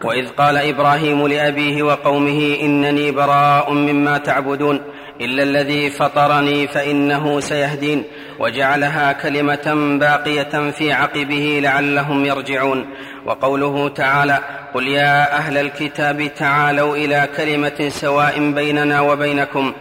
وإذ 0.05 0.29
قال 0.29 0.57
إبراهيم 0.57 1.27
لأبيه 1.27 1.83
وقومه 1.83 2.57
إنني 2.63 3.11
براء 3.11 3.73
مما 3.73 4.19
تعبدون 4.19 4.81
إلا 5.21 5.43
الذي 5.43 5.91
فطرني 5.91 6.69
فإنه 6.69 7.41
سيهدين 7.41 8.05
وجعلها 8.39 9.13
كلمة 9.13 9.97
باقية 10.01 10.71
في 10.71 10.93
عقبه 10.93 11.61
لعلهم 11.63 12.25
يرجعون. 12.25 12.87
وقوله 13.27 13.89
تعالى 13.89 14.39
قل 14.75 14.89
يا 14.89 15.37
أهل 15.37 15.59
الكتاب 15.59 16.35
تعالوا 16.35 16.97
إلى 16.97 17.29
كلمة 17.37 17.89
سواء 17.89 18.51
بيننا 18.51 19.01
وبينكم 19.01 19.73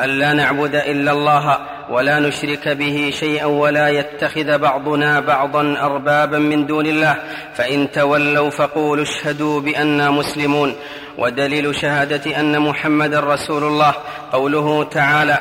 ألا 0.00 0.32
نعبد 0.32 0.74
إلا 0.74 1.12
الله 1.12 1.58
ولا 1.90 2.20
نشرك 2.20 2.68
به 2.68 3.10
شيئا 3.20 3.44
ولا 3.44 3.88
يتخذ 3.88 4.58
بعضنا 4.58 5.20
بعضا 5.20 5.76
أربابا 5.80 6.38
من 6.38 6.66
دون 6.66 6.86
الله. 6.86 7.16
فإن 7.54 7.90
تولوا 7.90 8.50
فقولوا 8.50 9.04
اشهدوا 9.04 9.60
بانا 9.60 10.10
مسلمون. 10.10 10.74
ودليل 11.18 11.74
شهادة 11.74 12.40
أن 12.40 12.60
محمدا 12.60 13.20
رسول 13.20 13.64
الله. 13.64 13.94
قوله 14.32 14.84
تعالى 14.84 15.38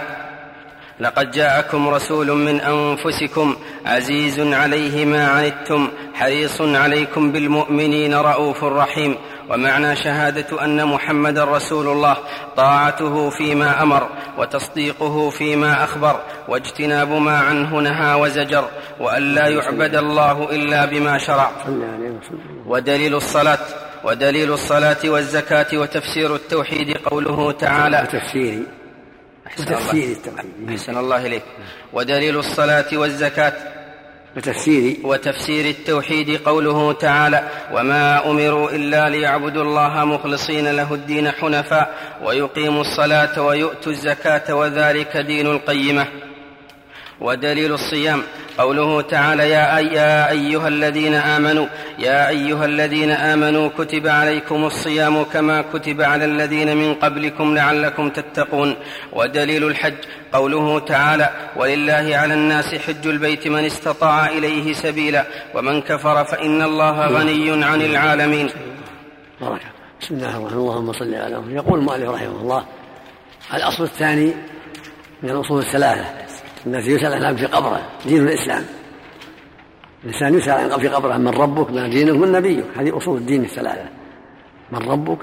لقد 0.99 1.31
جاءكم 1.31 1.89
رسول 1.89 2.31
من 2.31 2.61
أنفسكم 2.61 3.55
عزيز 3.85 4.39
عليه 4.39 5.05
ما 5.05 5.27
عنتم 5.27 5.87
حريص 6.13 6.61
عليكم 6.61 7.31
بالمؤمنين 7.31 8.13
رءوف 8.13 8.63
رحيم. 8.63 9.15
ومعنى 9.49 9.95
شهادة 9.95 10.63
أن 10.63 10.85
محمدا 10.85 11.43
رسول 11.43 11.87
الله 11.87 12.17
طاعته 12.57 13.29
فيما 13.29 13.83
أمر 13.83 14.09
وتصديقه 14.37 15.29
فيما 15.29 15.83
أخبر 15.83 16.19
واجتناب 16.47 17.11
ما 17.11 17.37
عنه 17.39 17.79
نهى 17.79 18.13
وزجر 18.13 18.69
وأن 18.99 19.35
لا 19.35 19.47
يعبد 19.47 19.95
الله 19.95 20.49
إلا 20.51 20.85
بما 20.85 21.17
شرع. 21.17 21.51
ودليل 22.65 23.15
الصلاة 23.15 23.59
ودليل 24.03 24.53
الصلاة 24.53 24.97
والزكاة 25.05 25.77
وتفسير 25.77 26.35
التوحيد 26.35 26.97
قوله 26.97 27.51
تعالى. 27.51 28.01
وتفسير. 28.01 28.63
وتفسير 29.59 30.17
التوحيد. 30.17 30.69
أحسن 30.69 30.97
الله 30.97 31.25
إليك. 31.25 31.43
ودليل 31.93 32.37
الصلاة 32.37 32.85
والزكاة 32.93 33.53
وتفسير 34.35 34.97
وتفسير 35.03 35.65
التوحيد 35.65 36.41
قوله 36.41 36.93
تعالى 36.93 37.49
وما 37.73 38.31
أمروا 38.31 38.71
إلا 38.71 39.09
ليعبدوا 39.09 39.63
الله 39.63 40.05
مخلصين 40.05 40.67
له 40.71 40.93
الدين 40.93 41.31
حنفاء 41.31 41.97
ويقيموا 42.23 42.81
الصلاة 42.81 43.41
ويؤتوا 43.41 43.91
الزكاة 43.91 44.55
وذلك 44.55 45.17
دين 45.17 45.47
القيمة. 45.47 46.07
ودليل 47.21 47.73
الصيام 47.73 48.23
قوله 48.57 49.01
تعالى 49.01 49.49
يا, 49.49 49.77
أي 49.77 49.85
يا 49.85 50.29
أيها 50.29 50.67
الذين 50.67 51.13
آمنوا 51.13 51.67
يا 51.99 52.29
أيها 52.29 52.65
الذين 52.65 53.11
آمنوا 53.11 53.69
كتب 53.77 54.07
عليكم 54.07 54.65
الصيام 54.65 55.23
كما 55.23 55.61
كتب 55.61 56.01
على 56.01 56.25
الذين 56.25 56.77
من 56.77 56.93
قبلكم 56.93 57.55
لعلكم 57.55 58.09
تتقون. 58.09 58.75
ودليل 59.13 59.63
الحج 59.67 59.93
قوله 60.33 60.79
تعالى 60.79 61.29
ولله 61.55 62.17
على 62.17 62.33
الناس 62.33 62.75
حج 62.75 63.07
البيت 63.07 63.47
من 63.47 63.65
استطاع 63.65 64.27
إليه 64.27 64.73
سبيلا 64.73 65.23
ومن 65.53 65.81
كفر 65.81 66.25
فإن 66.25 66.61
الله 66.61 67.07
غني 67.07 67.65
عن 67.65 67.81
العالمين. 67.81 68.49
بركة 69.41 69.69
بسم 70.01 70.15
الله 70.15 70.29
الرحمن 70.29 70.45
الرحيم. 70.45 70.59
اللهم 70.59 70.93
صل 70.93 71.13
على 71.15 71.39
محمد. 71.39 71.53
يقول 71.53 71.79
المؤلف 71.79 72.09
رحمه 72.09 72.41
الله 72.41 72.65
الأصل 73.53 73.83
الثاني 73.83 74.33
من 75.23 75.29
الأصول 75.29 75.59
الثلاثة. 75.59 76.26
التي 76.65 76.91
يسأل 76.91 77.13
عنها 77.13 77.33
في 77.33 77.45
قبره 77.45 77.89
دين 78.05 78.27
الإسلام. 78.27 78.63
الإنسان 80.03 80.33
يسأل 80.33 80.71
عن 80.71 80.79
في 80.79 80.87
قبره 80.87 81.17
من 81.17 81.27
ربك 81.27 81.71
ما 81.71 81.87
دينك 81.87 82.15
من 82.15 82.31
نبيك. 82.31 82.65
هذه 82.77 82.97
أصول 82.97 83.17
الدين 83.17 83.43
الثلاثة. 83.43 83.89
من 84.71 84.79
ربك 84.79 85.17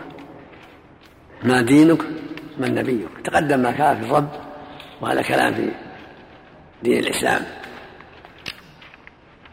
ما 1.42 1.62
دينك 1.62 2.02
من 2.58 2.74
نبيك. 2.74 3.08
تقدم 3.24 3.60
ما 3.60 3.70
كان 3.70 4.00
في 4.00 4.06
الرب 4.06 4.28
وهذا 5.00 5.22
كلام 5.22 5.54
في 5.54 5.70
دين 6.82 6.98
الإسلام. 6.98 7.42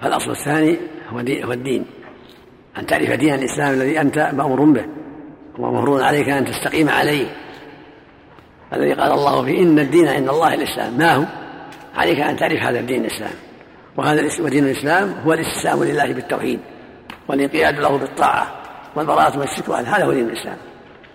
فالأصل 0.02 0.32
الثاني 0.32 0.78
هو, 1.10 1.18
هو 1.20 1.52
الدين. 1.52 1.86
أن 2.78 2.86
تعرف 2.86 3.12
دين 3.12 3.34
الإسلام 3.34 3.74
الذي 3.74 4.02
أنت 4.02 4.18
مأمور 4.18 4.64
به 4.66 4.86
ومهرون 5.60 6.02
عليك 6.02 6.30
أن 6.30 6.46
تستقيم 6.46 6.90
عليه. 6.90 7.28
الذي 8.74 8.94
قال 8.94 9.12
الله 9.12 9.46
فيه 9.46 9.64
إن 9.64 9.80
الدين 9.80 10.08
عند 10.08 10.30
الله 10.30 10.54
الإسلام. 10.54 10.98
ما 10.98 11.16
هو؟ 11.16 11.41
عليك 11.96 12.20
أن 12.20 12.38
تعرف 12.38 12.64
هذا 12.64 12.80
الدين 12.80 13.06
الإسلام. 13.06 13.34
وهذا 13.98 14.22
ودين 14.40 14.66
الإسلام 14.66 15.16
هو 15.26 15.34
الاستسلام 15.34 15.84
لله 15.84 16.14
بالتوحيد 16.14 16.60
والانقياد 17.28 17.80
له 17.80 17.98
بالطاعة 17.98 18.48
والبراءة 18.96 19.38
من 19.38 19.44
الشرك 19.44 19.70
هذا 19.70 20.06
هو 20.06 20.14
دين 20.14 20.30
الإسلام. 20.30 20.58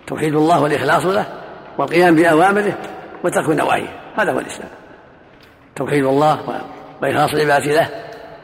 توحيد 0.06 0.34
الله 0.34 0.62
والإخلاص 0.62 1.06
له 1.06 1.26
والقيام 1.78 2.16
بأوامره 2.16 2.78
وترك 3.24 3.48
نواهيه 3.48 3.88
هذا 4.18 4.32
هو 4.32 4.38
الإسلام. 4.38 4.68
توحيد 5.76 6.04
الله 6.04 6.64
وإخلاص 7.02 7.34
العبادة 7.34 7.72
له 7.72 7.88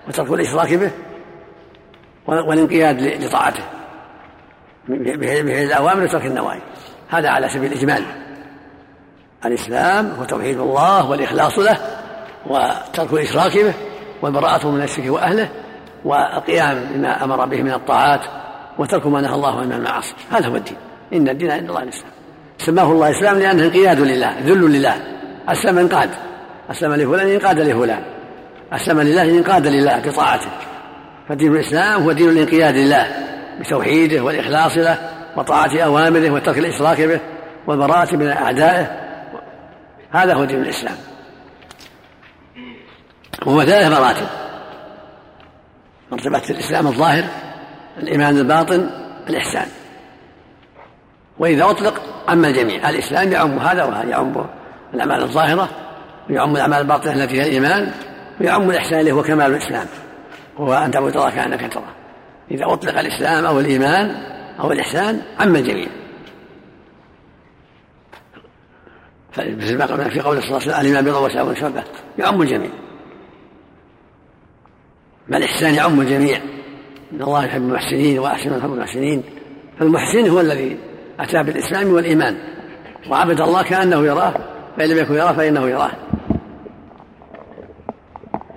وترك 0.09 0.31
الإشراك 0.31 0.75
به 0.75 0.91
والانقياد 2.27 3.03
لطاعته. 3.03 3.63
بفعل 4.89 5.65
الأوامر 5.65 6.05
وترك 6.05 6.27
النواهي. 6.27 6.61
هذا 7.09 7.29
على 7.29 7.49
سبيل 7.49 7.73
الإجمال. 7.73 8.05
الإسلام 9.45 10.11
هو 10.11 10.25
توحيد 10.25 10.59
الله 10.59 11.11
والإخلاص 11.11 11.59
له 11.59 11.79
وترك 12.47 13.13
الإشراك 13.13 13.59
به 13.59 13.75
والبراءة 14.23 14.67
من 14.67 14.83
الشرك 14.83 15.11
وأهله 15.11 15.49
والقيام 16.05 16.87
بما 16.95 17.25
أمر 17.25 17.47
به 17.47 17.63
من 17.63 17.73
الطاعات 17.73 18.21
وترك 18.79 19.07
ما 19.07 19.21
نهى 19.21 19.35
الله 19.35 19.59
عنه 19.59 19.67
من 19.67 19.73
المعاصي. 19.73 20.15
هذا 20.31 20.47
هو 20.47 20.57
الدين. 20.57 20.77
إن 21.13 21.29
الدين 21.29 21.51
عند 21.51 21.69
الله 21.69 21.83
الإسلام. 21.83 22.13
سماه 22.59 22.93
الله 22.93 23.11
إسلام 23.11 23.39
لأنه 23.39 23.65
انقياد 23.65 24.01
لله 24.01 24.35
ذل 24.41 24.73
لله. 24.73 24.95
أسلم 25.49 25.79
انقاد 25.79 26.11
أسلم 26.71 26.95
لفلان 26.95 27.29
انقاد 27.29 27.61
لفلان. 27.61 28.03
أسلم 28.73 29.01
لله 29.01 29.23
انقاد 29.23 29.67
لله 29.67 29.99
بطاعته. 29.99 30.51
فدين 31.29 31.53
الإسلام 31.53 32.03
هو 32.03 32.13
دين 32.13 32.29
الانقياد 32.29 32.77
لله 32.77 33.07
بتوحيده 33.61 34.21
والإخلاص 34.21 34.77
له 34.77 34.99
وطاعة 35.37 35.81
أوامره 35.81 36.31
وترك 36.31 36.59
الإشراك 36.59 37.01
به 37.01 37.21
والبراءة 37.67 38.17
من 38.17 38.29
أعدائه. 38.29 38.87
هذا 40.11 40.35
هو 40.35 40.45
دين 40.45 40.63
الإسلام. 40.63 40.97
وهو 43.47 43.65
ثلاث 43.65 43.93
مراتب. 43.93 44.27
مرتبة 46.13 46.43
الإسلام 46.51 46.87
الظاهر 46.87 47.25
الإيمان 47.99 48.39
الباطن 48.39 48.91
الإحسان. 49.29 49.67
وإذا 51.39 51.71
أطلق 51.71 52.03
عم 52.29 52.45
الجميع. 52.45 52.91
الإسلام 52.91 53.33
يعم 53.33 53.59
هذا 53.59 53.85
وهذا 53.85 54.11
يعم 54.11 54.47
الأعمال 54.95 55.23
الظاهرة 55.23 55.69
ويعم 56.31 56.57
الأعمال 56.57 56.79
الباطنة 56.79 57.25
التي 57.25 57.41
هي 57.41 57.47
الإيمان 57.47 57.93
ويعم 58.41 58.71
الإحسان 58.71 59.01
اللي 59.01 59.13
هو 59.13 59.23
كمال 59.23 59.55
الإسلام. 59.55 59.87
وهو 60.59 60.75
أن 60.75 60.91
تعبد 60.91 61.17
الله 61.17 61.31
كأنك 61.31 61.73
تراه 61.73 61.95
إذا 62.51 62.73
أطلق 62.73 62.99
الإسلام 62.99 63.47
أو 63.47 63.61
الإيمان 63.61 64.11
أو 64.61 64.73
الإحسان 64.73 65.23
عم 65.41 65.57
الجميع. 65.57 65.89
مثل 69.39 69.79
ما 69.79 70.09
في 70.09 70.21
قول 70.21 70.43
صلى 70.43 70.49
الله 70.49 70.63
عليه 70.63 70.71
وسلم 70.71 70.81
الإيمان 70.81 71.05
بضع 71.05 71.19
وسبع 71.19 71.55
شعبة 71.61 71.85
يعم 72.19 72.43
الجميع. 72.43 72.71
ما 75.33 75.39
الإحسان 75.39 75.75
يعم 75.75 76.01
الجميع. 76.01 76.39
إن 77.13 77.23
الله 77.23 77.45
يحب 77.45 77.63
المحسنين 77.63 78.19
وأحسن 78.19 78.59
يحب 78.59 78.73
المحسنين. 78.73 79.23
فالمحسن 79.79 80.29
هو 80.29 80.41
الذي 80.41 80.77
أتى 81.21 81.43
بالإسلام 81.43 81.93
والإيمان. 81.93 82.37
وعبد 83.11 83.41
الله 83.41 83.63
كأنه 83.63 84.07
يراه 84.07 84.35
فإن 84.77 84.89
لم 84.89 84.99
يكن 84.99 85.15
يراه 85.15 85.33
فإنه 85.33 85.69
يراه. 85.69 85.91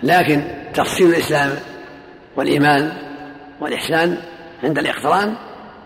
لكن 0.03 0.44
تفصيل 0.74 1.10
الإسلام 1.10 1.50
والإيمان 2.36 2.91
والإحسان 3.62 4.17
عند 4.63 4.77
الاقتران 4.77 5.36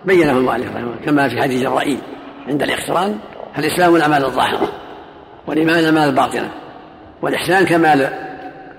بينه 0.05 0.31
المؤلف 0.31 0.75
رحمه 0.75 0.95
كما 1.05 1.29
في 1.29 1.41
حديث 1.41 1.61
جبرائيل 1.63 1.99
عند 2.47 2.63
الاقتران 2.63 3.19
فالإسلام 3.55 3.95
الأعمال 3.95 4.25
الظاهرة 4.25 4.69
والإيمان 5.47 5.79
الأعمال 5.79 6.09
الباطنة 6.09 6.51
والإحسان 7.21 7.65
كمال 7.65 8.09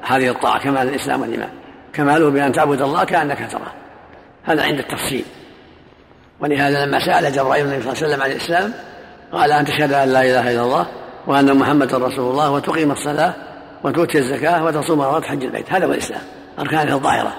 هذه 0.02 0.31
الطاعة 0.31 0.62
كمال 0.62 0.88
الإسلام 0.88 1.21
والإيمان. 1.21 1.60
كماله 1.94 2.30
بأن 2.30 2.52
تعبد 2.52 2.82
الله 2.82 3.04
كأنك 3.04 3.50
تراه. 3.52 3.73
هذا 4.44 4.62
عند 4.62 4.78
التفصيل. 4.78 5.25
ولهذا 6.40 6.87
لما 6.87 6.99
سأل 6.99 7.32
جبرائيل 7.32 7.66
النبي 7.66 7.82
صلى 7.82 7.92
الله 7.92 8.02
عليه 8.02 8.14
وسلم 8.14 8.23
عن 8.23 8.30
الإسلام 8.30 8.73
قال 9.32 9.52
أن 9.52 9.64
تشهد 9.64 9.92
أن 9.92 10.09
لا 10.09 10.23
إله 10.23 10.50
إلا 10.50 10.62
الله 10.62 10.87
وأن 11.26 11.56
محمدا 11.56 11.99
رسول 11.99 12.30
الله 12.30 12.50
وتقيم 12.50 12.90
الصلاة 12.90 13.35
وتؤتي 13.85 14.18
الزكاة 14.18 14.64
وتصوم 14.64 15.02
رمضان 15.02 15.25
حج 15.25 15.44
البيت. 15.44 15.73
هذا 15.73 15.87
هو 15.87 15.92
الإسلام. 15.92 16.20
أركانه 16.59 16.94
الظاهرة. 16.94 17.32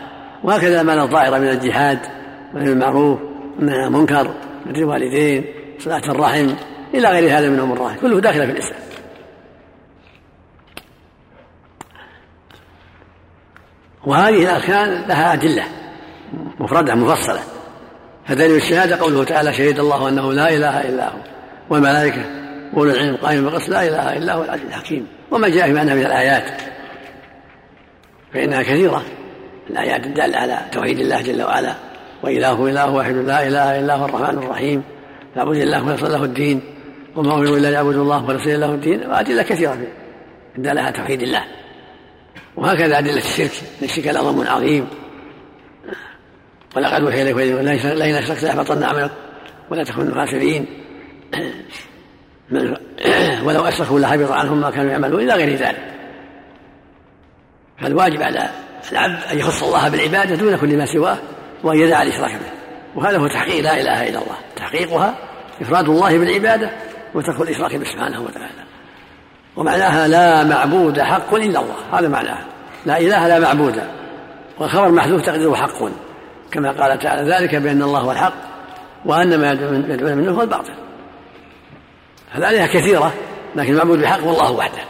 وهكذا 0.43 0.81
الأعمال 0.81 0.99
الظاهرة 0.99 1.37
من 1.37 1.49
الجهاد 1.49 1.99
من 2.53 2.67
المعروف 2.67 3.19
من 3.59 3.73
المنكر 3.73 4.31
من 4.65 4.75
الوالدين 4.75 5.45
صلاة 5.79 6.11
الرحم 6.11 6.49
إلى 6.93 7.07
غير 7.07 7.37
هذا 7.37 7.49
من 7.49 7.59
أمور 7.59 7.77
الله 7.77 7.95
كله 8.01 8.19
داخل 8.19 8.45
في 8.45 8.51
الإسلام. 8.51 8.79
وهذه 14.05 14.43
الأركان 14.43 15.07
لها 15.07 15.33
أدلة 15.33 15.63
مفردة 16.59 16.95
مفصلة. 16.95 17.39
فدليل 18.25 18.55
الشهادة 18.55 18.95
قوله 18.95 19.23
تعالى 19.23 19.53
شهد 19.53 19.79
الله 19.79 20.09
أنه 20.09 20.33
لا 20.33 20.49
إله 20.49 20.89
إلا 20.89 21.07
هو. 21.07 21.17
والملائكة 21.69 22.21
أولو 22.77 22.91
العلم 22.91 23.15
قائم 23.15 23.43
بالقسط 23.43 23.69
لا 23.69 23.87
إله 23.87 24.17
إلا 24.17 24.33
هو 24.33 24.43
العزيز 24.43 24.65
الحكيم. 24.65 25.07
وما 25.31 25.49
جاء 25.49 25.67
في 25.67 25.73
معنى 25.73 25.95
من 25.95 26.05
الآيات 26.05 26.61
فإنها 28.33 28.61
كثيرة. 28.61 29.03
الآيات 29.69 30.05
الدالة 30.05 30.37
على 30.37 30.57
توحيد 30.71 30.99
الله 30.99 31.21
جل 31.21 31.43
وعلا 31.43 31.73
وإله 32.23 32.69
إله 32.69 32.89
واحد 32.89 33.15
لا 33.15 33.47
إله 33.47 33.79
إلا 33.79 33.95
هو 33.95 34.05
الرحمن 34.05 34.37
الرحيم. 34.37 34.83
فاعبد 35.35 35.55
الله 35.55 35.87
ويصل 35.87 36.11
له 36.11 36.23
الدين. 36.23 36.61
وما 37.15 37.33
أمروا 37.33 37.57
إلا 37.57 37.67
ليعبدوا 37.67 38.03
الله 38.03 38.25
وليصل 38.25 38.59
له 38.59 38.73
الدين. 38.73 39.09
وأدلة 39.09 39.43
كثيرة 39.43 39.77
الدالة 40.57 40.81
على 40.81 40.91
توحيد 40.91 41.21
الله. 41.21 41.43
وهكذا 42.55 42.99
أدلة 42.99 43.17
الشرك. 43.17 43.51
ان 43.81 43.85
الشرك 43.85 44.07
لظلم 44.07 44.47
عظيم. 44.47 44.87
ولقد 46.75 47.03
أوحي 47.03 47.21
إليك 47.31 47.85
لئن 47.85 48.15
أشركت 48.15 48.43
ليحبطن 48.43 48.83
عملك 48.83 49.11
ولا 49.69 49.83
تكن 49.83 50.07
الخاسرين. 50.07 50.65
ولو 53.45 53.65
أشركوا 53.65 53.99
لحبط 53.99 54.31
عنهم 54.31 54.61
ما 54.61 54.71
كانوا 54.71 54.91
يعملون 54.91 55.21
إلى 55.21 55.33
غير 55.33 55.55
ذلك. 55.55 55.93
فالواجب 57.81 58.21
على 58.21 58.49
العبد 58.91 59.23
أن 59.31 59.39
يخص 59.39 59.63
الله 59.63 59.89
بالعبادة 59.89 60.35
دون 60.35 60.57
كل 60.57 60.77
ما 60.77 60.85
سواه 60.85 61.17
وأن 61.63 61.79
يدع 61.79 62.01
الإشراك 62.01 62.31
به. 62.31 62.51
وهذا 62.95 63.17
هو 63.17 63.27
تحقيق 63.27 63.63
لا 63.63 63.81
إله 63.81 64.09
إلا 64.09 64.19
الله. 64.19 64.37
تحقيقها 64.55 65.15
إفراد 65.61 65.89
الله 65.89 66.17
بالعبادة 66.17 66.71
وترك 67.15 67.41
الإشراك 67.41 67.75
به 67.75 67.85
سبحانه 67.85 68.21
وتعالى. 68.21 68.60
ومعناها 69.55 70.07
لا 70.07 70.43
معبود 70.43 70.99
حق 70.99 71.33
إلا 71.33 71.59
الله. 71.59 71.75
هذا 71.99 72.07
معناها. 72.07 72.45
لا 72.85 72.99
إله 72.99 73.27
لا 73.27 73.39
معبود. 73.39 73.81
والخبر 74.59 74.89
محذوف 74.89 75.21
تقديره 75.21 75.55
حق. 75.55 75.89
كما 76.51 76.71
قال 76.71 76.99
تعالى 76.99 77.31
ذلك 77.31 77.55
بأن 77.55 77.81
الله 77.81 77.99
هو 77.99 78.11
الحق 78.11 78.33
وأن 79.05 79.39
ما 79.41 79.51
يدعون 79.51 80.17
منه 80.17 80.31
هو 80.31 80.41
الباطل. 80.41 80.73
فالآلهة 82.33 82.67
كثيرة 82.67 83.13
لكن 83.55 83.73
المعبود 83.73 84.01
بحق 84.01 84.19
هو 84.19 84.31
الله 84.31 84.51
وحده. 84.51 84.81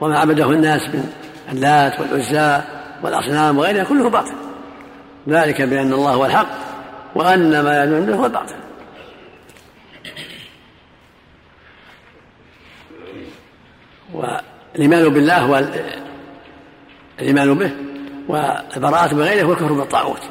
وما 0.00 0.18
عبده 0.18 0.50
الناس 0.50 0.80
من 0.94 1.12
اللات 1.52 2.00
والعزى 2.00 2.62
والأصنام 3.02 3.58
وغيرها 3.58 3.84
كله 3.84 4.10
باطل. 4.10 4.34
ذلك 5.28 5.62
بأن 5.62 5.92
الله 5.92 6.10
هو 6.10 6.26
الحق 6.26 6.48
وأن 7.14 7.60
ما 7.60 7.84
يدعون 7.84 8.00
منه 8.00 8.16
هو 8.16 8.26
الباطل. 8.26 8.54
والإيمان 14.16 15.08
بالله 15.08 15.38
هو 15.38 15.64
الإيمان 17.20 17.54
به 17.54 17.70
والبراءة 18.28 19.14
بغيره 19.14 19.46
هو 19.46 19.52
الكفر 19.52 19.72
بالطاغوت. 19.72 20.22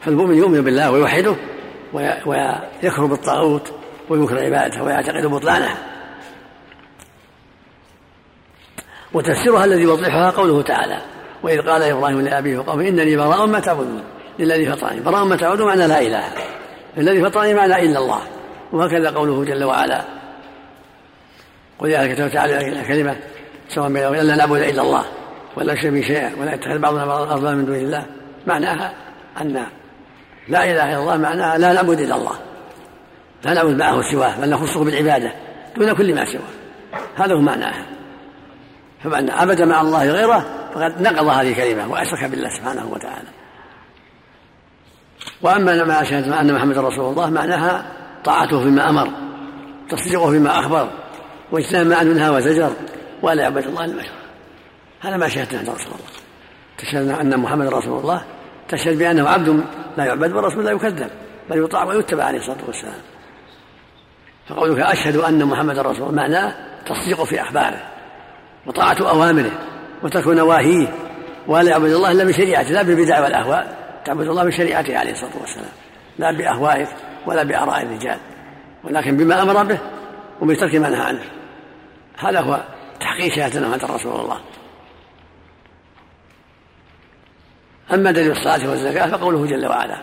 فالمؤمن 0.00 0.36
يؤمن 0.36 0.60
بالله 0.60 0.90
ويوحده 0.90 1.34
ويكفر 2.26 3.06
بالطاغوت 3.06 3.72
وينكر 4.08 4.38
عبادته 4.38 4.82
ويعتقد 4.82 5.26
بطلانها 5.26 5.76
وتفسيرها 9.12 9.64
الذي 9.64 9.82
يوضحها 9.82 10.30
قوله 10.30 10.62
تعالى 10.62 10.98
وإذ 11.42 11.60
قال 11.60 11.82
إبراهيم 11.82 12.20
لأبيه 12.20 12.58
وقومه 12.58 12.88
إنني 12.88 13.16
براء 13.16 13.46
ما 13.46 13.60
تعبدون 13.60 14.02
للذي 14.38 14.66
فطرني. 14.66 15.00
براء 15.00 15.24
ما 15.24 15.36
تعبدون 15.36 15.66
معنى 15.66 15.86
لا 15.86 16.00
إله 16.00 16.24
الذي 16.98 17.24
فطرني 17.24 17.54
معنى 17.54 17.82
إلا 17.82 17.98
الله. 17.98 18.20
وهكذا 18.72 19.10
قوله 19.10 19.44
جل 19.44 19.64
وعلا 19.64 20.04
يا 21.84 22.14
كتبت 22.14 22.36
على 22.36 22.84
كلمة 22.88 23.16
سواء 23.68 23.88
بين 23.88 24.22
لا 24.22 24.36
نعبد 24.36 24.60
إلا 24.60 24.82
الله 24.82 25.04
ولا 25.56 25.74
نشرك 25.74 25.92
به 25.92 26.00
شيئا 26.00 26.32
ولا 26.40 26.54
يتخذ 26.54 26.78
بعضنا 26.78 27.06
بعضا 27.06 27.32
أرضا 27.32 27.54
من 27.54 27.66
دون 27.66 27.74
الله. 27.74 28.06
معناها 28.46 28.92
أن 29.40 29.66
لا 30.48 30.64
إله 30.64 30.92
إلا 30.92 30.98
الله 30.98 31.16
معناها 31.16 31.58
لا 31.58 31.72
نعبد 31.72 32.00
إلا 32.00 32.16
الله. 32.16 32.38
لا 33.44 33.54
نعبد 33.54 33.78
معه 33.78 34.12
سواه 34.12 34.40
بل 34.40 34.50
نخصه 34.50 34.84
بالعبادة 34.84 35.32
دون 35.76 35.92
كل 35.92 36.14
ما 36.14 36.24
سواه. 36.24 37.02
هذا 37.16 37.34
هو 37.34 37.40
معناها. 37.40 37.86
فمن 39.04 39.30
عبد 39.30 39.62
مع 39.62 39.80
الله 39.80 40.10
غيره 40.10 40.46
فقد 40.74 41.02
نقض 41.02 41.26
هذه 41.26 41.50
الكلمة 41.50 41.92
وأشرك 41.92 42.24
بالله 42.24 42.48
سبحانه 42.48 42.86
وتعالى. 42.86 43.28
وأما 45.42 45.84
ما 45.84 46.02
أشهد 46.02 46.32
أن 46.32 46.54
محمد 46.54 46.78
رسول 46.78 47.10
الله 47.10 47.30
معناها 47.30 47.86
طاعته 48.24 48.62
فيما 48.62 48.90
أمر 48.90 49.10
تصديقه 49.90 50.30
فيما 50.30 50.58
أخبر 50.58 50.88
واجتناب 51.52 51.86
ما 51.86 52.02
نهى 52.02 52.30
وزجر 52.30 52.72
ولا 53.22 53.42
يعبد 53.42 53.66
الله 53.66 53.84
إلا 53.84 54.02
هذا 55.00 55.16
ما 55.16 55.28
شهدنا 55.28 55.58
عند 55.58 55.68
رسول 55.68 55.92
الله. 55.92 56.10
تشهد 56.78 57.08
أن 57.08 57.40
محمد 57.40 57.66
رسول 57.66 58.00
الله. 58.00 58.24
تشهد 58.68 58.98
بأنه 58.98 59.28
عبد 59.28 59.64
لا 59.96 60.04
يعبد 60.04 60.32
والرسول 60.32 60.64
لا 60.64 60.70
يكذب 60.70 61.10
بل 61.50 61.64
يطاع 61.64 61.84
ويتبع 61.84 62.24
عليه 62.24 62.38
الصلاة 62.38 62.64
والسلام. 62.66 63.00
فقولك 64.48 64.80
أشهد 64.80 65.16
أن 65.16 65.44
محمد 65.44 65.78
رسول 65.78 66.02
الله 66.02 66.12
معناه 66.12 66.54
تصديق 66.86 67.24
في 67.24 67.42
أخباره 67.42 67.82
وطاعة 68.66 68.96
أوامره 69.00 69.50
وترك 70.02 70.26
نواهيه. 70.26 70.94
ولا 71.46 71.70
يعبد 71.70 71.90
الله 71.90 72.12
إلا 72.12 72.24
بشريعته 72.24 72.70
لا 72.70 72.82
بالبدع 72.82 73.20
والأهواء. 73.20 73.78
تعبد 74.04 74.26
الله 74.26 74.44
بشريعته 74.44 74.98
عليه 74.98 75.12
الصلاة 75.12 75.36
والسلام. 75.40 75.72
لا 76.18 76.32
بأهوائك 76.32 76.88
ولا 77.26 77.42
بآراء 77.42 77.82
الرجال. 77.82 78.18
ولكن 78.84 79.16
بما 79.16 79.42
أمر 79.42 79.64
به 79.64 79.78
وبترك 80.40 80.74
ما 80.74 80.88
نهى 80.88 81.00
عنه. 81.00 81.20
هذا 82.18 82.40
هو 82.40 82.60
تحقيق 83.00 83.34
شهادة 83.34 83.60
محمد 83.60 83.84
رسول 83.84 84.20
الله. 84.20 84.40
أما 87.94 88.10
دليل 88.10 88.30
الصلاة 88.30 88.70
والزكاة 88.70 89.06
فقوله 89.06 89.46
جل 89.46 89.66
وعلا 89.66 90.00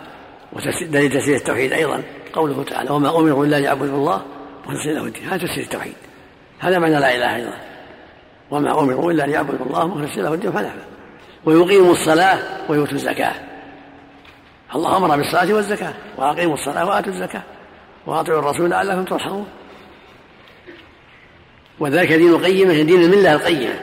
ودليل 0.54 1.12
تفسير 1.12 1.36
التوحيد 1.36 1.74
أيضا 1.74 2.04
قوله 2.34 2.64
تعالى 2.64 2.90
وما 2.90 3.10
أمروا 3.10 3.46
إلا 3.46 3.60
ليعبدوا 3.60 3.98
الله 3.98 4.22
مخلصين 4.66 4.94
له 4.94 5.06
الدين. 5.06 5.28
هذا 5.30 5.48
تفسير 5.48 5.64
التوحيد. 5.64 5.96
هذا 6.60 6.80
معنى 6.80 7.00
لا 7.00 7.16
إله 7.16 7.36
إلا 7.36 7.46
الله. 7.46 7.62
وما 8.52 8.80
أمروا 8.80 9.12
إلا 9.12 9.24
ليعبدوا 9.24 9.66
الله 9.66 9.88
مخلصين 9.88 10.24
له 10.24 10.34
الدين 10.34 10.52
فنعم 10.52 10.78
ويقيموا 11.46 11.92
الصلاة 11.92 12.40
ويؤتوا 12.70 12.94
الزكاة. 12.94 13.34
الله 14.76 14.98
أمر 14.98 15.18
بالصلاة 15.18 15.54
والزكاة 15.54 15.94
وأقيموا 16.18 16.54
الصلاة 16.54 16.86
وآتوا 16.86 17.14
الزكاة 17.14 17.44
وأطيعوا 18.06 18.40
الرسول 18.40 18.70
لعلكم 18.70 19.06
ترحمون. 19.06 19.48
وذلك 21.80 22.14
دين 22.14 22.30
القيمة 22.30 22.74
دين 22.74 23.02
الملة 23.02 23.34
القيمة. 23.34 23.80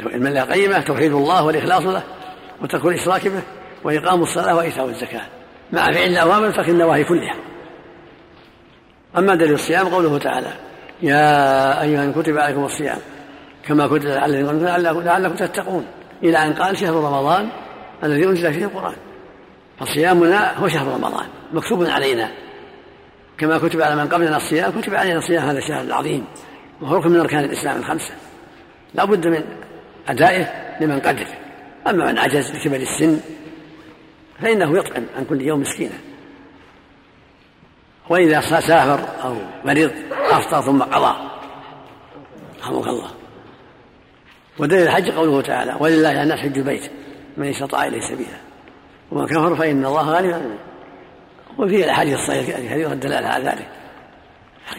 الملة 0.00 0.42
القيمة 0.42 0.80
توحيد 0.80 1.12
الله 1.12 1.44
والإخلاص 1.44 1.82
له 1.82 2.02
وترك 2.62 2.84
الإشراك 2.84 3.28
به 3.28 3.42
وإقام 3.84 4.22
الصلاة 4.22 4.56
وإيتاء 4.56 4.88
الزكاة. 4.88 5.22
مع 5.72 5.92
فعل 5.92 6.08
الأوامر 6.08 6.48
وترك 6.48 6.68
النواهي 6.68 7.04
كلها. 7.04 7.34
أما 9.18 9.34
دليل 9.34 9.54
الصيام 9.54 9.88
قوله 9.88 10.18
تعالى 10.18 10.52
يا 11.02 11.82
أيها 11.82 12.12
كتب 12.12 12.38
عليكم 12.38 12.64
الصيام 12.64 12.98
كما 13.66 13.86
كتب 13.86 14.10
عليكم 14.10 14.64
لعلكم 15.04 15.34
تتقون. 15.34 15.86
إلى 16.22 16.38
أن 16.38 16.52
قال 16.52 16.78
شهر 16.78 16.94
رمضان 16.94 17.48
الذي 18.04 18.24
أنزل 18.24 18.54
فيه 18.54 18.64
القرآن. 18.64 18.96
فصيامنا 19.80 20.58
هو 20.58 20.68
شهر 20.68 20.86
رمضان 20.86 21.26
مكتوب 21.52 21.84
علينا. 21.84 22.30
كما 23.38 23.58
كتب 23.58 23.82
على 23.82 23.96
من 23.96 24.08
قبلنا 24.08 24.36
الصيام 24.36 24.80
كتب 24.80 24.94
علينا 24.94 25.20
صيام 25.20 25.42
هذا 25.42 25.58
الشهر 25.58 25.80
العظيم. 25.80 26.24
وهو 26.82 26.96
ركن 26.96 27.10
من 27.10 27.20
أركان 27.20 27.44
الإسلام 27.44 27.78
الخمسة. 27.78 28.14
لا 28.94 29.04
بد 29.04 29.26
من 29.26 29.44
أدائه 30.08 30.76
لمن 30.80 31.00
قدر. 31.00 31.26
أما 31.86 32.12
من 32.12 32.18
عجز 32.18 32.50
بكبر 32.50 32.76
السن 32.76 33.20
فإنه 34.40 34.78
يطعم 34.78 35.06
عن 35.16 35.24
كل 35.24 35.42
يوم 35.42 35.60
مسكينا 35.60 35.98
وإذا 38.08 38.40
سافر 38.40 39.00
أو 39.24 39.36
مرض 39.64 39.92
أفطر 40.12 40.60
ثم 40.60 40.82
قضى. 40.82 41.30
رحمك 42.60 42.86
الله. 42.86 43.10
ودليل 44.58 44.82
الحج 44.82 45.10
قوله 45.10 45.42
تعالى 45.42 45.76
ولله 45.80 46.08
على 46.08 46.22
الناس 46.22 46.38
حج 46.38 46.58
البيت 46.58 46.90
من 47.36 47.48
استطاع 47.48 47.86
إليه 47.86 48.00
سبيلا. 48.00 48.40
ومن 49.10 49.26
كفر 49.26 49.56
فإن 49.56 49.84
الله 49.84 50.10
غني 50.10 50.32
عنه. 50.32 50.58
وفي 51.58 51.84
الأحاديث 51.84 52.14
الصحيحة 52.14 52.60
كثيرة 52.60 52.92
الدلالة 52.92 53.28
على 53.28 53.44
ذلك. 53.44 53.68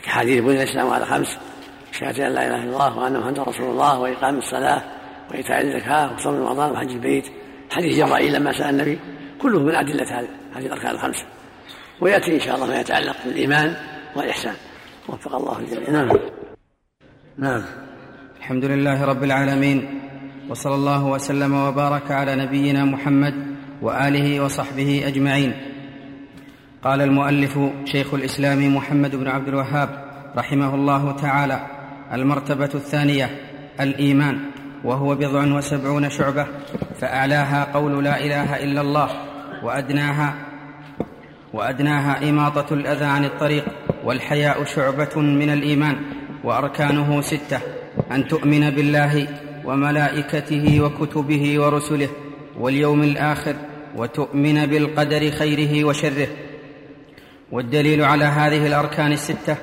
كحديث 0.03 0.43
بني 0.43 0.63
الإسلام 0.63 0.89
على 0.89 1.05
خمس. 1.05 1.37
شهادة 1.91 2.27
أن 2.27 2.33
لا 2.33 2.47
إله 2.47 2.63
إلا 2.63 2.73
الله 2.73 2.97
وأن 2.97 3.19
محمدا 3.19 3.43
رسول 3.43 3.69
الله 3.69 3.99
وإقام 3.99 4.37
الصلاة 4.37 4.81
وإيتاء 5.31 5.61
الزكاة 5.61 6.13
وصوم 6.13 6.35
رمضان 6.35 6.71
وحج 6.71 6.91
البيت. 6.91 7.25
حديث 7.69 7.97
جبرائيل 7.97 8.33
لما 8.33 8.51
سأل 8.51 8.69
النبي 8.69 8.99
كله 9.41 9.59
من 9.59 9.75
أدلة 9.75 10.19
هذه 10.55 10.65
الأركان 10.65 10.91
الخمسة. 10.91 11.25
ويأتي 12.01 12.35
إن 12.35 12.39
شاء 12.39 12.55
الله 12.55 12.67
ما 12.67 12.79
يتعلق 12.79 13.15
بالإيمان 13.25 13.75
والإحسان. 14.15 14.55
وفق 15.09 15.35
الله 15.35 15.59
الجميع. 15.59 15.89
نعم. 15.89 16.17
نعم. 17.37 17.63
الحمد 18.37 18.65
لله 18.65 19.05
رب 19.05 19.23
العالمين 19.23 20.01
وصلى 20.49 20.75
الله 20.75 21.05
وسلم 21.05 21.53
وبارك 21.53 22.11
على 22.11 22.35
نبينا 22.35 22.85
محمد 22.85 23.55
وآله 23.81 24.43
وصحبه 24.43 25.03
أجمعين. 25.07 25.53
قال 26.83 27.01
المؤلف 27.01 27.59
شيخ 27.85 28.13
الإسلام 28.13 28.75
محمد 28.75 29.15
بن 29.15 29.27
عبد 29.27 29.47
الوهاب 29.47 29.89
رحمه 30.37 30.75
الله 30.75 31.11
تعالى 31.11 31.80
المرتبة 32.13 32.69
الثانية 32.75 33.29
الإيمان 33.79 34.39
وهو 34.83 35.15
بضع 35.15 35.55
وسبعون 35.57 36.09
شعبة 36.09 36.47
فأعلاها 36.99 37.63
قول 37.73 38.03
لا 38.03 38.19
إله 38.25 38.63
إلا 38.63 38.81
الله 38.81 39.09
وأدناها 39.63 40.35
وأدناها 41.53 42.29
إماطة 42.29 42.73
الأذى 42.73 43.05
عن 43.05 43.25
الطريق 43.25 43.65
والحياء 44.03 44.63
شعبة 44.63 45.21
من 45.21 45.49
الإيمان 45.49 45.95
وأركانه 46.43 47.21
ستة 47.21 47.59
أن 48.11 48.27
تؤمن 48.27 48.69
بالله 48.69 49.27
وملائكته 49.65 50.81
وكتبه 50.81 51.59
ورسله 51.59 52.09
واليوم 52.59 53.03
الآخر 53.03 53.55
وتؤمن 53.95 54.65
بالقدر 54.65 55.31
خيره 55.31 55.83
وشره. 55.83 56.27
والدليل 57.51 58.03
على 58.03 58.25
هذه 58.25 58.67
الأركان 58.67 59.11
الستة 59.11 59.55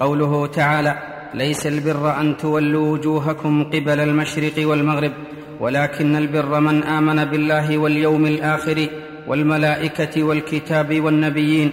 قوله 0.00 0.46
تعالى 0.46 1.15
ليس 1.34 1.66
البر 1.66 2.20
أن 2.20 2.36
تولوا 2.36 2.92
وجوهكم 2.92 3.64
قبل 3.64 4.00
المشرق 4.00 4.68
والمغرب 4.68 5.12
ولكن 5.60 6.16
البر 6.16 6.60
من 6.60 6.82
آمن 6.82 7.24
بالله 7.24 7.78
واليوم 7.78 8.26
الآخر 8.26 8.88
والملائكة 9.26 10.22
والكتاب 10.22 11.00
والنبيين. 11.00 11.72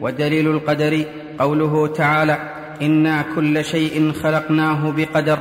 ودليل 0.00 0.50
القدر 0.50 1.04
قوله 1.38 1.86
تعالى 1.86 2.38
أنا 2.82 3.24
كل 3.34 3.64
شيء 3.64 4.12
خلقناه 4.12 4.90
بقدر. 4.90 5.38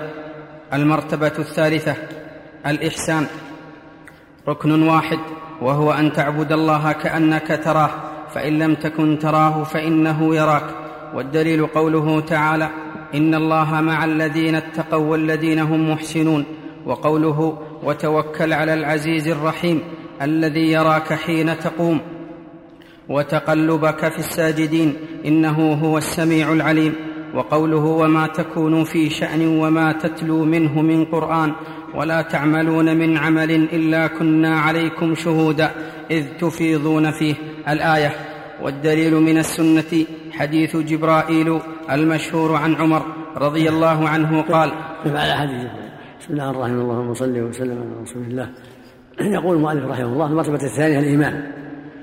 المرتبة 0.74 1.34
الثالثة 1.40 1.96
الإحسان. 2.68 3.26
ركن 4.48 4.84
واحد 4.84 5.20
وهو 5.62 5.92
أن 5.92 6.14
تعبد 6.14 6.52
الله 6.52 6.92
كأنك 6.92 7.62
تراه 7.64 7.90
فإن 8.34 8.60
لم 8.60 8.76
تكن 8.76 9.20
تراه 9.20 9.64
فإنه 9.64 10.36
يراك. 10.36 10.66
والدليل 11.14 11.68
قوله 11.68 12.20
تعالى 12.20 12.70
إن 13.16 13.36
الله 13.36 13.82
مع 13.82 14.06
الذين 14.06 14.56
اتقوا 14.56 15.12
والذين 15.12 15.60
هم 15.60 15.92
محسنون 15.92 16.46
وقوله 16.86 17.58
وتوكل 17.84 18.54
على 18.54 18.74
العزيز 18.74 19.28
الرحيم 19.28 19.82
الذي 20.22 20.72
يراك 20.72 21.14
حين 21.14 21.60
تقوم 21.60 22.00
وتقلبك 23.10 24.10
في 24.10 24.20
الساجدين 24.20 24.94
إنه 25.26 25.74
هو 25.74 25.98
السميع 25.98 26.54
العليم 26.54 26.94
وقوله 27.34 27.86
وما 27.86 28.28
تكونوا 28.28 28.84
في 28.84 29.10
شأن 29.10 29.48
وما 29.48 29.92
تتلو 29.92 30.46
منه 30.46 30.82
من 30.82 31.06
قرآن 31.06 31.54
ولا 31.96 32.22
تعملون 32.22 32.98
من 32.98 33.18
عمل 33.18 33.52
إلا 33.52 34.08
كنا 34.08 34.60
عليكم 34.60 35.16
شهودا 35.16 35.72
إذ 36.12 36.26
تفيضون 36.40 37.12
فيه. 37.12 37.36
الآية 37.70 38.29
والدليل 38.62 39.16
من 39.16 39.38
السنة 39.38 40.06
حديث 40.32 40.76
جبرائيل 40.76 41.60
المشهور 41.92 42.56
عن 42.56 42.76
عمر 42.76 43.06
رضي 43.38 43.70
الله 43.70 44.10
عنه 44.10 44.42
قال 44.42 44.72
على 45.06 45.34
حديث 45.34 45.70
بسم 46.20 46.34
الله 46.34 46.50
الرحمن 46.50 46.80
الرحيم. 46.80 46.92
اللهم 46.92 47.14
صل 47.14 47.40
وسلم 47.40 47.78
على 47.78 48.04
رسول 48.04 48.24
الله. 48.24 48.50
يقول 49.20 49.56
المؤلف 49.56 49.86
رحمه 49.86 50.06
الله 50.06 50.26
المرتبة 50.26 50.64
الثانية 50.64 51.00
الإيمان. 51.00 51.52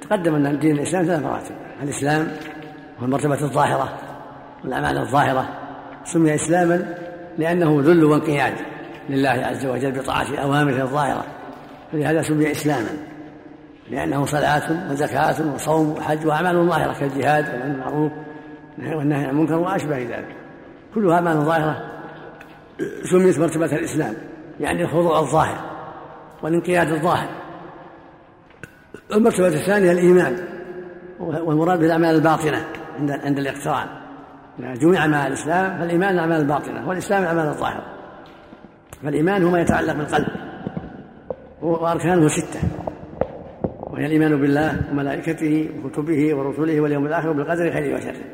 تقدم 0.00 0.34
أن 0.34 0.58
دين 0.58 0.76
الإسلام 0.76 1.04
ثلاث 1.04 1.22
مراتب. 1.22 1.54
الإسلام 1.82 2.28
هو 3.00 3.04
المرتبة 3.04 3.42
الظاهرة 3.42 3.98
والأعمال 4.64 4.98
الظاهرة. 4.98 5.48
سمي 6.04 6.34
إسلاما 6.34 6.94
لأنه 7.38 7.80
ذل 7.80 8.04
وانقياد 8.04 8.54
لله 9.10 9.28
عز 9.30 9.66
وجل 9.66 9.92
بطاعة 9.92 10.36
أوامره 10.36 10.82
الظاهرة. 10.82 11.24
فلهذا 11.92 12.22
سمي 12.22 12.50
إسلاما. 12.50 12.90
لأنه 13.90 14.24
صلاة 14.24 14.92
وزكاة 14.92 15.54
وصوم 15.54 15.90
وحج 15.90 16.26
وأعمال 16.26 16.68
ظاهرة 16.68 16.92
كالجهاد 17.00 17.44
والأمر 17.44 17.72
بالمعروف 17.72 18.12
والنهي 18.78 19.24
عن 19.24 19.30
المنكر 19.30 19.54
وأشبه 19.54 19.98
ذلك. 19.98 20.36
كلها 20.94 21.14
أعمال 21.14 21.36
ظاهرة 21.36 21.82
سميت 23.10 23.38
مرتبة 23.38 23.76
الإسلام 23.76 24.14
يعني 24.60 24.82
الخضوع 24.82 25.20
الظاهر 25.20 25.58
والانقياد 26.42 26.92
الظاهر. 26.92 27.28
المرتبة 29.14 29.48
الثانية 29.48 29.92
الإيمان 29.92 30.36
والمراد 31.20 31.78
بالأعمال 31.78 32.14
الباطنة 32.14 32.64
عند 32.98 33.10
عند 33.10 33.38
الاقتران. 33.38 33.86
جميع 34.58 35.06
مع 35.06 35.26
الإسلام 35.26 35.78
فالإيمان 35.78 36.14
الأعمال 36.14 36.40
الباطنة 36.40 36.88
والإسلام 36.88 37.22
الأعمال 37.22 37.46
الظاهرة. 37.46 37.84
فالإيمان 39.02 39.42
هو 39.42 39.50
ما 39.50 39.60
يتعلق 39.60 39.92
بالقلب 39.92 40.26
وأركانه 41.62 42.28
ستة. 42.28 42.60
وهي 43.96 44.06
الإيمان 44.06 44.40
بالله 44.40 44.90
وملائكته 44.90 45.70
وكتبه 45.84 46.34
ورسله 46.34 46.80
واليوم 46.80 47.06
الآخر 47.06 47.30
وبالقدر 47.30 47.72
خيره 47.72 47.96
وشره. 47.96 48.24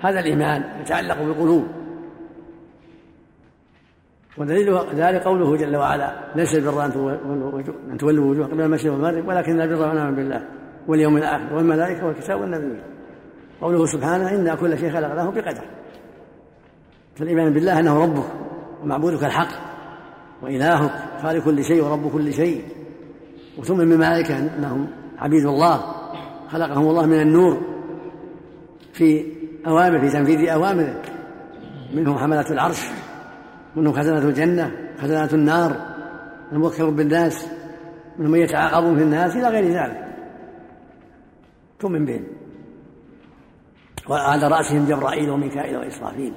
هذا 0.00 0.20
الإيمان 0.20 0.64
يتعلق 0.80 1.22
بالقلوب. 1.22 1.64
ودليل 4.38 4.78
ذلك 4.94 5.22
قوله 5.22 5.56
جل 5.56 5.76
وعلا 5.76 6.12
ليس 6.36 6.54
البر 6.54 6.84
أن 6.84 7.98
تولوا 7.98 8.30
وجوه 8.30 8.46
قبل 8.46 8.60
المشرق 8.60 8.92
والمغرب 8.92 9.28
ولكن 9.28 9.60
البر 9.60 9.92
من 9.92 9.98
آمن 9.98 10.16
بالله 10.16 10.44
واليوم 10.88 11.16
الآخر 11.16 11.54
والملائكة 11.54 12.06
والكتاب 12.06 12.40
والنبيين. 12.40 12.82
قوله 13.60 13.86
سبحانه 13.86 14.30
إنا 14.30 14.54
كل 14.54 14.78
شيء 14.78 14.90
خلقناه 14.90 15.30
بقدر. 15.30 15.64
فالإيمان 17.16 17.52
بالله 17.52 17.80
أنه 17.80 18.02
ربك 18.02 18.26
ومعبودك 18.82 19.24
الحق 19.24 19.48
وإلهك 20.42 20.90
خالق 21.22 21.44
كل 21.44 21.64
شيء 21.64 21.84
ورب 21.84 22.12
كل 22.12 22.32
شيء. 22.32 22.64
وثم 23.58 23.80
الملائكة 23.80 24.38
أنهم 24.38 24.86
عبيد 25.22 25.46
الله 25.46 25.94
خلقهم 26.50 26.88
الله 26.88 27.06
من 27.06 27.20
النور 27.20 27.60
في 28.92 29.32
أوامر 29.66 30.00
في 30.00 30.08
تنفيذ 30.10 30.48
أوامره. 30.48 31.02
منهم 31.94 32.18
حملة 32.18 32.50
العرش 32.50 32.80
منهم 33.76 33.92
خزنة 33.92 34.18
الجنة 34.18 34.72
خزنة 34.98 35.28
النار 35.32 35.76
الموكل 36.52 36.90
بالناس 36.90 37.46
منهم 38.18 38.30
من 38.30 38.38
يتعاقبون 38.38 38.96
في 38.96 39.02
الناس 39.02 39.36
إلى 39.36 39.48
غير 39.48 39.64
ذلك. 39.64 40.08
تؤمن 41.78 42.04
بهم. 42.04 42.24
وعلى 44.08 44.48
رأسهم 44.48 44.86
جبرائيل 44.86 45.30
وميكائيل 45.30 45.76
وإسرافيل. 45.76 46.32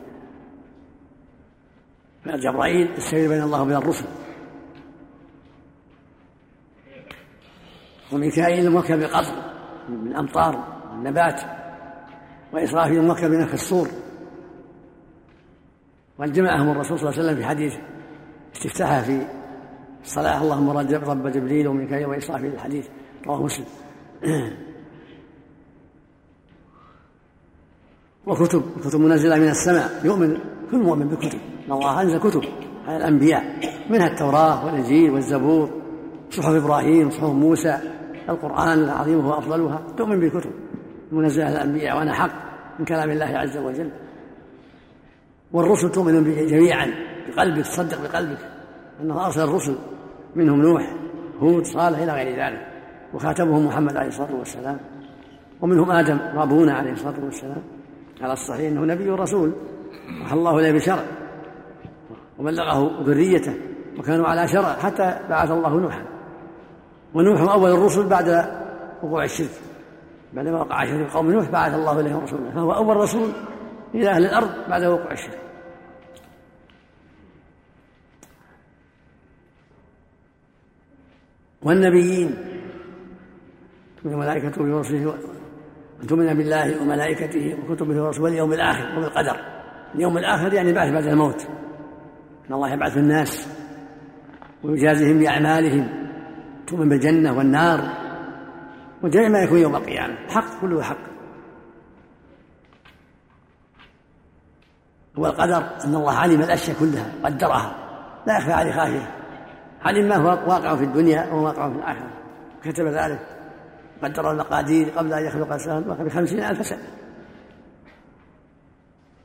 جبرائيل 2.25 2.91
السير 2.97 3.29
بين 3.29 3.41
الله 3.41 3.61
وبين 3.61 3.75
الرسل. 3.75 4.05
وميكائيل 8.15 8.65
الموكل 8.65 8.97
بالقطر 8.97 9.33
من 9.89 10.07
الأمطار 10.07 10.63
والنبات 10.91 11.41
وإسرافيل 12.53 12.99
الموكل 12.99 13.29
بنفخ 13.29 13.53
الصور. 13.53 13.87
وقد 16.19 16.33
جمعهم 16.33 16.71
الرسول 16.71 16.99
صلى 16.99 17.09
الله 17.09 17.19
عليه 17.19 17.29
وسلم 17.29 17.41
في 17.41 17.45
حديث 17.45 17.73
استفتاحه 18.55 19.01
في 19.01 19.25
الصلاة. 20.03 20.41
اللهم 20.41 20.69
رب 20.69 21.27
جبريل 21.27 21.67
وميكائيل 21.67 22.05
وإسرافيل 22.07 22.53
الحديث 22.53 22.87
رواه 23.27 23.43
مسلم. 23.43 23.65
وكتب 28.27 28.63
كتب 28.83 28.99
منزلة 28.99 29.35
من 29.35 29.49
السماء. 29.49 30.01
يؤمن 30.05 30.37
كل 30.71 30.77
مؤمن 30.77 31.07
بكتب. 31.07 31.39
أن 31.67 31.71
الله 31.71 32.01
أنزل 32.01 32.19
كتب. 32.19 32.43
على 32.87 32.97
الأنبياء 32.97 33.43
منها 33.89 34.07
التوراة 34.07 34.65
والإنجيل 34.65 35.11
والزبور 35.11 35.69
صحف 36.29 36.49
إبراهيم 36.49 37.09
صحف 37.09 37.23
موسى. 37.23 38.04
القرآن 38.29 38.83
العظيم 38.83 39.19
هو 39.19 39.37
أفضلها. 39.37 39.81
تؤمن 39.97 40.19
بالكتب. 40.19 40.51
المنزلة 41.11 41.49
الأنبياء 41.49 41.97
وأنا 41.97 42.13
حق 42.13 42.31
من 42.79 42.85
كلام 42.85 43.11
الله 43.11 43.25
عز 43.25 43.57
وجل. 43.57 43.89
والرسل 45.53 45.91
تؤمن 45.91 46.23
به 46.23 46.45
جميعا. 46.45 46.91
بقلبك 47.27 47.65
تصدق 47.65 48.01
بقلبك. 48.01 48.37
أنه 49.01 49.25
أرسل 49.25 49.43
الرسل 49.43 49.75
منهم 50.35 50.61
نوح 50.61 50.95
هود 51.39 51.63
صالح 51.63 51.99
إلى 51.99 52.11
غير 52.11 52.45
ذلك. 52.45 52.67
وخاتمهم 53.13 53.65
محمد 53.65 53.97
عليه 53.97 54.07
الصلاة 54.07 54.35
والسلام. 54.35 54.77
ومنهم 55.61 55.91
آدم 55.91 56.19
وأبونا 56.35 56.73
عليه 56.73 56.91
الصلاة 56.91 57.25
والسلام. 57.25 57.61
على 58.21 58.33
الصحيح 58.33 58.71
أنه 58.71 58.81
نبي 58.81 59.09
رسول 59.09 59.51
وحى 60.21 60.35
الله 60.35 60.59
إليه 60.59 60.71
بشرع. 60.71 61.03
وبلغه 62.39 63.03
ذريته. 63.03 63.53
وكانوا 63.99 64.27
على 64.27 64.47
شرع. 64.47 64.73
حتى 64.73 65.19
بعث 65.29 65.51
الله 65.51 65.79
نوحا. 65.79 66.14
ونوح 67.15 67.51
أول 67.51 67.71
الرسل 67.71 68.07
بعد 68.07 68.27
وقوع 69.03 69.23
الشرك. 69.23 69.49
بعدما 70.33 70.59
وقع 70.59 70.85
شرك 70.85 71.11
قوم 71.11 71.31
نوح 71.31 71.49
بعث 71.49 71.73
الله 71.73 71.99
إليهم 71.99 72.23
رسولا. 72.23 72.51
فهو 72.51 72.73
أول 72.73 72.97
رسول 72.97 73.29
إلى 73.95 74.09
أهل 74.09 74.25
الأرض 74.25 74.69
بعد 74.69 74.83
وقوع 74.83 75.11
الشرك. 75.11 75.39
والنبيين 81.61 82.35
من 84.03 84.17
ملائكته 84.17 84.61
ورسله 84.61 85.15
أن 86.03 86.07
تؤمن 86.07 86.33
بالله 86.33 86.81
وملائكته 86.81 87.57
وكتبه 87.63 88.03
ورسله 88.03 88.23
واليوم 88.23 88.53
الآخر 88.53 88.97
وبالقدر 88.97 89.37
اليوم 89.95 90.17
الآخر 90.17 90.53
يعني 90.53 90.73
بعث 90.73 90.93
بعد 90.93 91.05
الموت. 91.05 91.47
أن 92.49 92.53
الله 92.53 92.73
يبعث 92.73 92.97
الناس 92.97 93.47
ويجازيهم 94.63 95.19
بأعمالهم. 95.19 96.04
تؤمن 96.67 96.89
بالجنة 96.89 97.37
والنار 97.37 97.79
وجميع 99.03 99.29
ما 99.29 99.39
يكون 99.39 99.57
يوم 99.57 99.75
القيامة. 99.75 100.15
حق 100.29 100.61
كله 100.61 100.81
حق. 100.81 100.97
والقدر 105.17 105.57
أن 105.85 105.95
الله 105.95 106.13
علم 106.13 106.41
الأشياء 106.41 106.79
كلها 106.79 107.11
قدرها. 107.23 107.75
لا 108.27 108.37
يخفى 108.37 108.53
عليه 108.53 108.71
خافية. 108.71 109.11
علم 109.81 110.09
ما 110.09 110.15
هو 110.15 110.27
واقع 110.27 110.75
في 110.75 110.83
الدنيا 110.83 111.33
وما 111.33 111.41
واقع 111.41 111.69
في 111.69 111.75
الآخرة. 111.75 112.11
كتب 112.63 112.85
ذلك. 112.85 113.19
قدر 114.03 114.31
المقادير 114.31 114.89
قبل 114.89 115.13
أن 115.13 115.25
يخلق 115.25 115.45
الإنسان 115.45 115.81
بخمسين 115.81 116.39
ألف 116.39 116.65
سنة. 116.65 116.83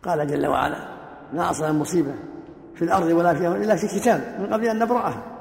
قال 0.03 0.26
جل 0.26 0.46
وعلا 0.46 0.79
ما 1.33 1.50
أصلا 1.50 1.72
مصيبة 1.72 2.14
في 2.74 2.85
الأرض 2.85 3.07
ولا 3.07 3.35
فيها 3.35 3.57
إلا 3.57 3.76
في 3.76 3.87
كتاب 3.87 4.37
من 4.40 4.53
قبل 4.53 4.64
أن 4.64 4.79
نبرأها. 4.79 5.39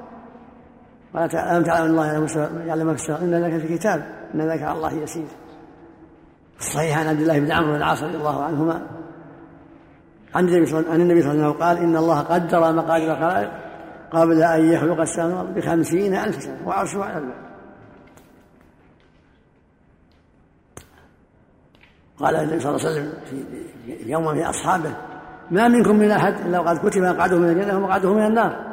قال 1.14 1.36
ألم 1.36 1.64
تعلم 1.64 1.90
الله 1.90 2.06
يعلم 2.66 2.86
ما 2.86 2.94
في 2.94 3.00
السماء 3.02 3.22
إن 3.22 3.34
ذلك 3.34 3.60
في 3.66 3.78
كتاب 3.78 4.06
إن 4.34 4.40
ذلك 4.50 4.62
على 4.62 4.76
الله 4.76 4.92
يسير. 4.92 5.26
الصحيح 6.58 6.98
عن 6.98 7.06
عبد 7.06 7.20
الله 7.20 7.38
بن 7.38 7.52
عمرو 7.52 7.70
بن 7.70 7.76
العاص 7.76 8.02
رضي 8.02 8.16
الله 8.16 8.44
عنهما 8.44 8.86
عن 10.34 10.48
النبي 10.48 10.66
صلى 10.66 10.80
الله 10.80 10.92
عليه 10.92 11.04
وسلم 11.04 11.52
قال 11.52 11.78
إن 11.78 11.96
الله 11.96 12.20
قدر 12.20 12.72
مقادير 12.72 13.12
الخلائق 13.12 13.50
قبل 14.10 14.42
أن 14.42 14.72
يخلق 14.72 15.00
السماوات 15.00 15.46
بخمسين 15.46 16.14
ألف 16.14 16.42
سنة 16.42 16.58
وعرشه 16.66 17.04
على 17.04 17.18
الماء 17.18 17.36
قال 22.18 22.36
النبي 22.36 22.60
صلى 22.60 22.76
الله 22.76 22.86
عليه 22.86 23.00
وسلم 23.00 23.12
في 23.30 24.10
يوم 24.10 24.34
في 24.34 24.44
أصحابه 24.44 24.96
ما 25.50 25.68
منكم 25.68 25.96
من 25.96 26.10
أحد 26.10 26.34
إلا 26.46 26.60
وقد 26.60 26.88
كتب 26.88 27.02
مقعده 27.02 27.38
من 27.38 27.48
الجنة 27.48 27.76
ومقعده 27.76 28.14
من 28.14 28.26
النار. 28.26 28.69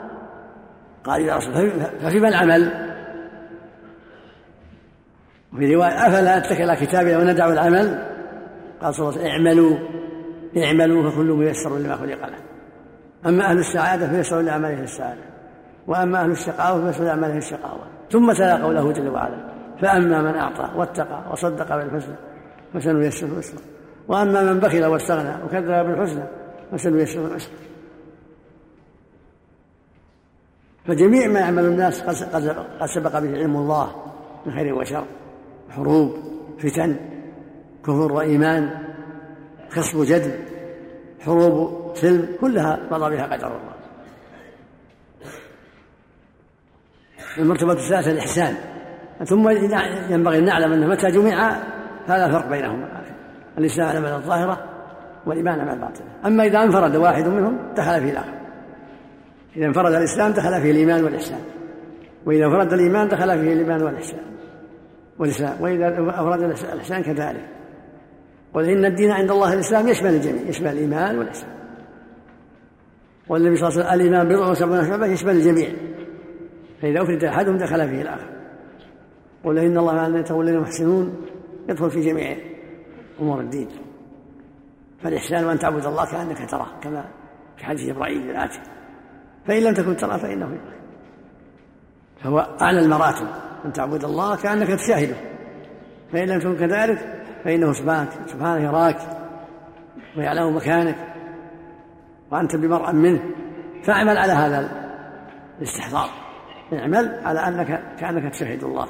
قال 1.08 1.22
يا 1.22 1.36
رسول 1.36 1.54
ففيما 2.02 2.28
العمل؟ 2.28 2.72
وفي 5.54 5.76
رواية 5.76 6.08
أفلا 6.08 6.38
أتكل 6.38 6.70
على 6.70 6.76
كتابي 6.76 7.16
وندع 7.16 7.48
العمل؟ 7.48 8.06
قال 8.82 8.96
صلى 8.96 9.10
الله 9.10 9.20
عليه 9.20 9.30
وسلم 9.30 9.32
اعملوا. 9.32 9.78
اعملوا 10.58 11.12
فكل 11.12 11.32
ميسر 11.32 11.78
لما 11.78 11.96
خلق 11.96 12.26
له. 12.28 12.38
أما 13.26 13.46
أهل 13.46 13.58
السعادة 13.58 14.08
فيسر 14.10 14.42
لأعماله 14.42 14.84
السعادة. 14.84 15.22
وأما 15.88 16.24
أهل 16.24 16.32
الشقاوة 16.32 16.92
فيسر 16.92 17.04
لأعماله 17.04 17.38
الشقاوة. 17.38 17.88
ثم 18.12 18.34
تلا 18.34 18.64
قوله 18.64 18.92
جل 18.92 19.10
وعلا 19.10 19.38
فأما 19.82 20.22
من 20.22 20.36
أعطى 20.36 20.70
واتقى 20.76 21.24
وصدق 21.32 21.76
بالحسنى 21.76 22.16
فسنيسره 22.74 23.38
يسرا 23.38 23.62
وأما 24.08 24.44
من 24.44 24.60
بخل 24.60 24.86
واستغنى 24.86 25.44
وكذب 25.46 25.86
بالحسنى 25.86 26.24
فسنيسره 26.72 27.28
العسرى. 27.28 27.67
فجميع 30.88 31.28
ما 31.28 31.40
يعمل 31.40 31.66
الناس 31.66 32.02
قد 32.80 32.88
سبق 32.88 33.20
به 33.20 33.38
علم 33.38 33.56
الله 33.56 33.92
من 34.46 34.54
خير 34.54 34.74
وشر 34.74 35.06
حروب 35.70 36.16
فتن 36.60 36.96
كفر 37.84 38.14
وإيمان 38.14 38.70
خصب 39.70 40.04
جدل 40.04 40.32
حروب 41.20 41.92
سلم 41.96 42.28
كلها 42.42 42.80
مضى 42.92 43.16
بها 43.16 43.26
قدر 43.26 43.48
الله. 43.48 43.78
المرتبة 47.38 47.72
الثالثة 47.74 48.12
الإحسان. 48.12 48.56
ثم 49.26 49.50
ينبغي 50.10 50.40
أن 50.40 50.46
نعلم 50.46 50.74
أنه 50.74 50.88
متى 50.88 51.08
جمع 51.08 51.58
هذا 52.08 52.32
فرق 52.32 52.50
بينهما. 52.50 53.04
الإسلام 53.58 54.06
على 54.06 54.16
الظاهرة 54.16 54.64
والإيمان 55.26 55.60
على 55.60 55.74
الباطنة. 55.74 56.08
أما 56.26 56.44
إذا 56.44 56.64
انفرد 56.64 56.96
واحد 56.96 57.28
منهم 57.28 57.58
دخل 57.76 58.02
فيه 58.02 58.12
الآخر. 58.12 58.38
إذا 59.58 59.66
انفرد 59.66 59.94
الإسلام 59.94 60.32
دخل 60.32 60.62
فيه 60.62 60.72
الإيمان 60.72 61.04
والإحسان. 61.04 61.40
وإذا 62.26 62.46
انفرد 62.46 62.74
الإيمان 62.74 63.08
دخل 63.08 63.40
فيه 63.40 63.54
الإيمان 63.54 63.84
والإحسان. 63.84 64.20
والإسلام 65.20 65.62
وإذا 65.62 65.88
أفرد 66.10 66.42
الإحسان 66.74 67.04
كذلك. 67.04 67.48
قل 68.54 68.70
إن 68.70 68.86
الدين 68.86 69.12
عند 69.12 69.32
الله 69.32 69.54
الإسلام 69.54 69.88
يشمل 69.88 70.10
الجميع 70.10 70.42
يشمل 70.42 70.68
الإيمان 70.68 71.18
والإحسان. 71.18 71.50
والنبي 73.30 73.56
صلى 73.56 73.70
الله 73.70 73.80
عليه 73.80 73.86
وسلم 73.86 74.02
الإيمان 74.02 74.28
بضع 74.28 74.52
وسبعون 74.52 74.88
شعبة 74.88 75.06
يشمل 75.06 75.36
الجميع. 75.36 75.70
فإذا 76.82 77.02
أفرد 77.02 77.24
أحدهم 77.24 77.58
دخل 77.58 77.90
فيه 77.90 78.02
الآخر. 78.02 78.30
قل 79.44 79.60
إن 79.60 79.78
الله 79.78 79.94
مع 79.94 80.08
الذين 80.08 80.22
يتولون 80.22 80.60
محسنون 80.60 81.26
يدخل 81.70 81.92
في 81.92 82.02
جميع 82.02 82.38
أمور 83.22 83.40
الدين. 83.40 83.68
فالإحسان 85.04 85.50
أن 85.50 85.60
تعبد 85.60 85.86
الله 85.86 86.12
كأنك 86.12 86.50
تراه 86.50 86.80
كما 86.82 87.06
في 87.58 87.66
حديث 87.66 87.90
إبراهيم 87.90 88.30
الآتي 88.30 88.60
فإن 89.48 89.64
لم 89.64 89.74
تكن 89.74 89.98
تراه 89.98 90.18
فإنه 90.18 90.46
يراك 90.46 90.78
فهو 92.24 92.40
أعلى 92.62 92.80
المراتب. 92.80 93.28
أن 93.66 93.74
تعبد 93.74 94.04
الله 94.04 94.36
كأنك 94.36 94.68
تشاهده. 94.68 95.16
فإن 96.12 96.28
لم 96.28 96.40
تكن 96.40 96.58
كذلك 96.58 97.24
فإنه 97.44 97.74
سبحانك 97.74 98.10
سبحانه 98.28 98.64
يراك 98.64 98.98
ويعلم 100.18 100.56
مكانك 100.56 100.96
وأنت 102.32 102.56
بمرأ 102.56 102.92
منه. 102.92 103.20
فاعمل 103.84 104.18
على 104.18 104.34
هذا 104.34 104.70
الاستحضار. 105.60 106.10
اعمل 106.74 107.20
على 107.26 107.40
أنك 107.40 107.98
كأنك 108.00 108.34
تشاهد 108.34 108.64
الله. 108.64 108.88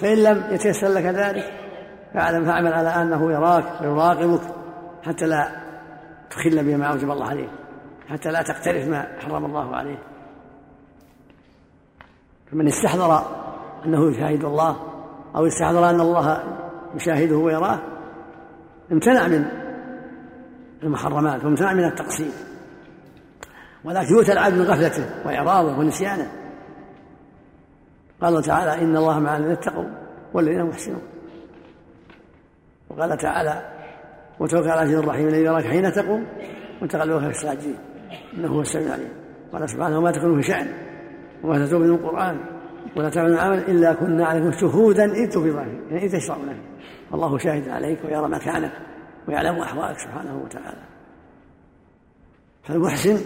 فإن 0.00 0.18
لم 0.18 0.44
يتيسر 0.50 0.88
لك 0.88 1.04
ذلك 1.04 1.44
فاعلم 2.14 2.44
فاعمل 2.44 2.72
على 2.72 2.88
أنه 2.88 3.32
يراك 3.32 3.64
ويراقبك 3.80 4.40
حتى 5.02 5.26
لا 5.26 5.48
تخل 6.30 6.64
بما 6.64 6.86
أوجب 6.86 7.10
الله 7.10 7.28
عليه 7.28 7.48
حتى 8.08 8.30
لا 8.30 8.42
تقترف 8.42 8.88
ما 8.88 9.08
حرم 9.20 9.44
الله 9.44 9.76
عليه. 9.76 9.98
فمن 12.50 12.68
استحضر 12.68 13.26
أنه 13.84 14.10
يشاهد 14.10 14.44
الله 14.44 14.76
أو 15.36 15.46
استحضر 15.46 15.90
أن 15.90 16.00
الله 16.00 16.44
يشاهده 16.94 17.36
ويراه 17.36 17.78
امتنع 18.92 19.28
من 19.28 19.44
المحرمات 20.82 21.44
وامتنع 21.44 21.72
من 21.72 21.84
التقصير. 21.84 22.30
ولكن 23.84 24.14
يؤتى 24.14 24.32
العبد 24.32 24.54
من 24.54 24.64
غفلته 24.64 25.26
وإعراضه 25.26 25.78
ونسيانه. 25.78 26.32
قال 28.20 28.42
تعالى 28.42 28.82
إن 28.82 28.96
الله 28.96 29.18
مع 29.18 29.36
الذين 29.36 29.52
اتقوا 29.52 29.88
والذين 30.34 30.64
محسنون. 30.64 31.02
وقال 32.90 33.16
تعالى 33.16 33.70
وتوكل 34.40 34.68
على 34.68 34.82
العزيز 34.82 34.98
الرحيم 34.98 35.28
الذي 35.28 35.44
يراك 35.44 35.64
حين 35.64 35.92
تقوم 35.92 36.26
وتقلبك 36.82 37.20
في 37.20 37.30
الساجدين. 37.30 37.78
إنه 38.34 38.48
هو 38.48 38.60
السميع 38.60 38.86
العليم. 38.86 39.12
قال 39.52 39.70
سبحانه 39.70 39.98
وما 39.98 40.12
تكون 40.12 40.40
في 40.40 40.48
شأن 40.48 40.66
وما 41.42 41.66
تتوب 41.66 41.82
من 41.82 41.90
القرآن 41.90 42.40
ولا 42.96 43.10
تعمل 43.10 43.38
عمل 43.38 43.58
إلا 43.58 43.92
كنا 43.92 44.26
عليكم 44.26 44.52
شهودا 44.52 45.04
إذ 45.04 45.28
تفيضون 45.28 45.86
يعني 45.90 46.04
إذ 46.04 46.18
تشرعون 46.18 46.48
فيه 46.48 46.62
والله 47.10 47.38
شاهد 47.38 47.68
عليك 47.68 48.04
ويرى 48.04 48.28
مكانك 48.28 48.72
ويعلم 49.28 49.58
أحوالك 49.58 49.98
سبحانه 49.98 50.42
وتعالى. 50.44 50.82
فالمحسن 52.62 53.18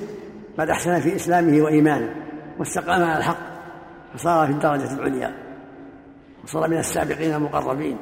قد 0.58 0.70
أحسن 0.70 1.00
في 1.00 1.16
إسلامه 1.16 1.62
وإيمانه 1.62 2.14
واستقام 2.58 3.02
على 3.02 3.18
الحق 3.18 3.38
فصار 4.14 4.46
في 4.46 4.52
الدرجة 4.52 4.94
العليا 4.94 5.34
وصار 6.44 6.68
من 6.68 6.78
السابقين 6.78 7.34
المقربين. 7.34 7.98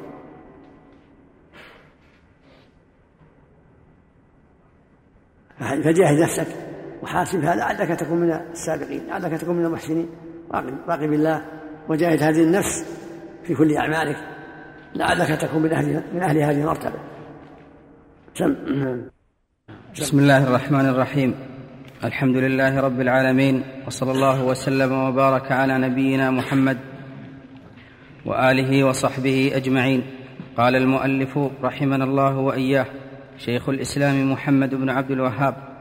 فجاهد 5.59 6.19
نفسك 6.19 6.66
وحاسبها 7.03 7.55
لعلك 7.55 8.01
تكون 8.01 8.21
من 8.21 8.31
السابقين 8.31 9.07
لعلك 9.09 9.41
تكون 9.41 9.57
من 9.57 9.65
المحسنين. 9.65 10.09
راقب 10.89 11.13
الله 11.13 11.43
وجاهد 11.89 12.23
هذه 12.23 12.43
النفس 12.43 12.85
في 13.45 13.55
كل 13.55 13.77
أعمالك. 13.77 14.17
لعلك 14.95 15.41
تكون 15.41 15.63
من 15.63 15.73
أهل 15.73 16.03
من 16.15 16.23
أهل 16.23 16.39
هذه 16.39 16.61
المرتبة. 16.61 16.99
سم 18.35 18.57
بسم 20.01 20.19
الله 20.19 20.49
الرحمن 20.49 20.89
الرحيم. 20.89 21.35
الحمد 22.05 22.37
لله 22.37 22.81
رب 22.81 23.01
العالمين 23.01 23.63
وصلى 23.87 24.13
الله 24.13 24.45
وسلم 24.45 24.93
وبارك 24.93 25.53
على 25.53 25.79
نبينا 25.79 26.31
محمد 26.31 26.79
وآله 28.27 28.85
وصحبه 28.85 29.53
أجمعين. 29.55 30.03
قال 30.57 30.77
المؤلف 30.77 31.39
رحمنا 31.63 32.05
الله 32.05 32.39
وإياه 32.39 32.87
شيخ 33.39 33.69
الإسلام 33.69 34.33
محمد 34.33 34.75
بن 34.75 34.91
عبد 34.91 35.11
الوهاب 35.11 35.76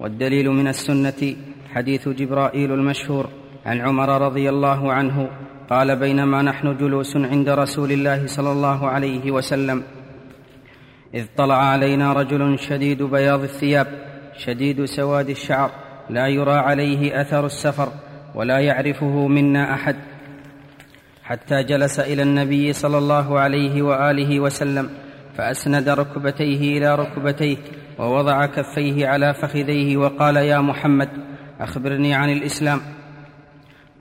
والدليل 0.00 0.50
من 0.50 0.68
السنة 0.68 1.36
حديث 1.74 2.08
جبرائيل 2.08 2.72
المشهور 2.72 3.28
عن 3.66 3.80
عمر 3.80 4.22
رضي 4.22 4.48
الله 4.48 4.92
عنه 4.92 5.30
قال 5.70 5.96
بينما 5.96 6.42
نحن 6.42 6.76
جلوس 6.76 7.16
عند 7.16 7.48
رسول 7.48 7.92
الله 7.92 8.26
صلى 8.26 8.52
الله 8.52 8.88
عليه 8.88 9.30
وسلم 9.30 9.82
إذ 11.14 11.26
طلع 11.36 11.56
علينا 11.56 12.12
رجل 12.12 12.58
شديد 12.58 13.02
بياض 13.02 13.42
الثياب 13.42 13.86
شديد 14.36 14.84
سواد 14.84 15.30
الشعر 15.30 15.70
لا 16.10 16.26
يرى 16.26 16.52
عليه 16.52 17.20
أثر 17.20 17.46
السفر 17.46 17.88
ولا 18.34 18.58
يعرفه 18.58 19.26
منا 19.26 19.74
أحد 19.74 19.96
حتى 21.22 21.62
جلس 21.62 22.00
إلى 22.00 22.22
النبي 22.22 22.72
صلى 22.72 22.98
الله 22.98 23.38
عليه 23.38 23.82
وآله 23.82 24.40
وسلم 24.40 24.90
فأسند 25.36 25.88
ركبتيه 25.88 26.78
إلى 26.78 26.94
ركبتيه 26.94 27.56
ووضع 28.00 28.46
كفيه 28.46 29.06
على 29.06 29.34
فخذيه 29.34 29.96
وقال 29.96 30.36
يا 30.36 30.60
محمد 30.60 31.08
أخبرني 31.60 32.14
عن 32.14 32.30
الإسلام. 32.30 32.80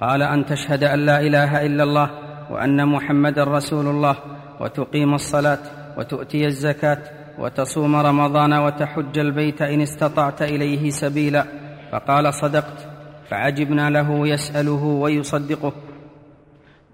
قال 0.01 0.21
أن 0.21 0.45
تشهد 0.45 0.83
أن 0.83 0.99
لا 0.99 1.19
إله 1.19 1.65
إلا 1.65 1.83
الله 1.83 2.09
وأن 2.51 2.87
محمدا 2.87 3.43
رسول 3.43 3.87
الله 3.87 4.15
وتقيم 4.59 5.13
الصلاة 5.13 5.59
وتؤتي 5.97 6.45
الزكاة 6.45 7.03
وتصوم 7.39 7.95
رمضان 7.95 8.53
وتحج 8.53 9.19
البيت 9.19 9.61
إن 9.61 9.81
استطعت 9.81 10.41
إليه 10.41 10.89
سبيلا. 10.89 11.45
فقال 11.91 12.33
صدقت. 12.33 12.87
فعجبنا 13.29 13.89
له 13.89 14.27
يسأله 14.27 14.83
ويصدقه. 14.83 15.73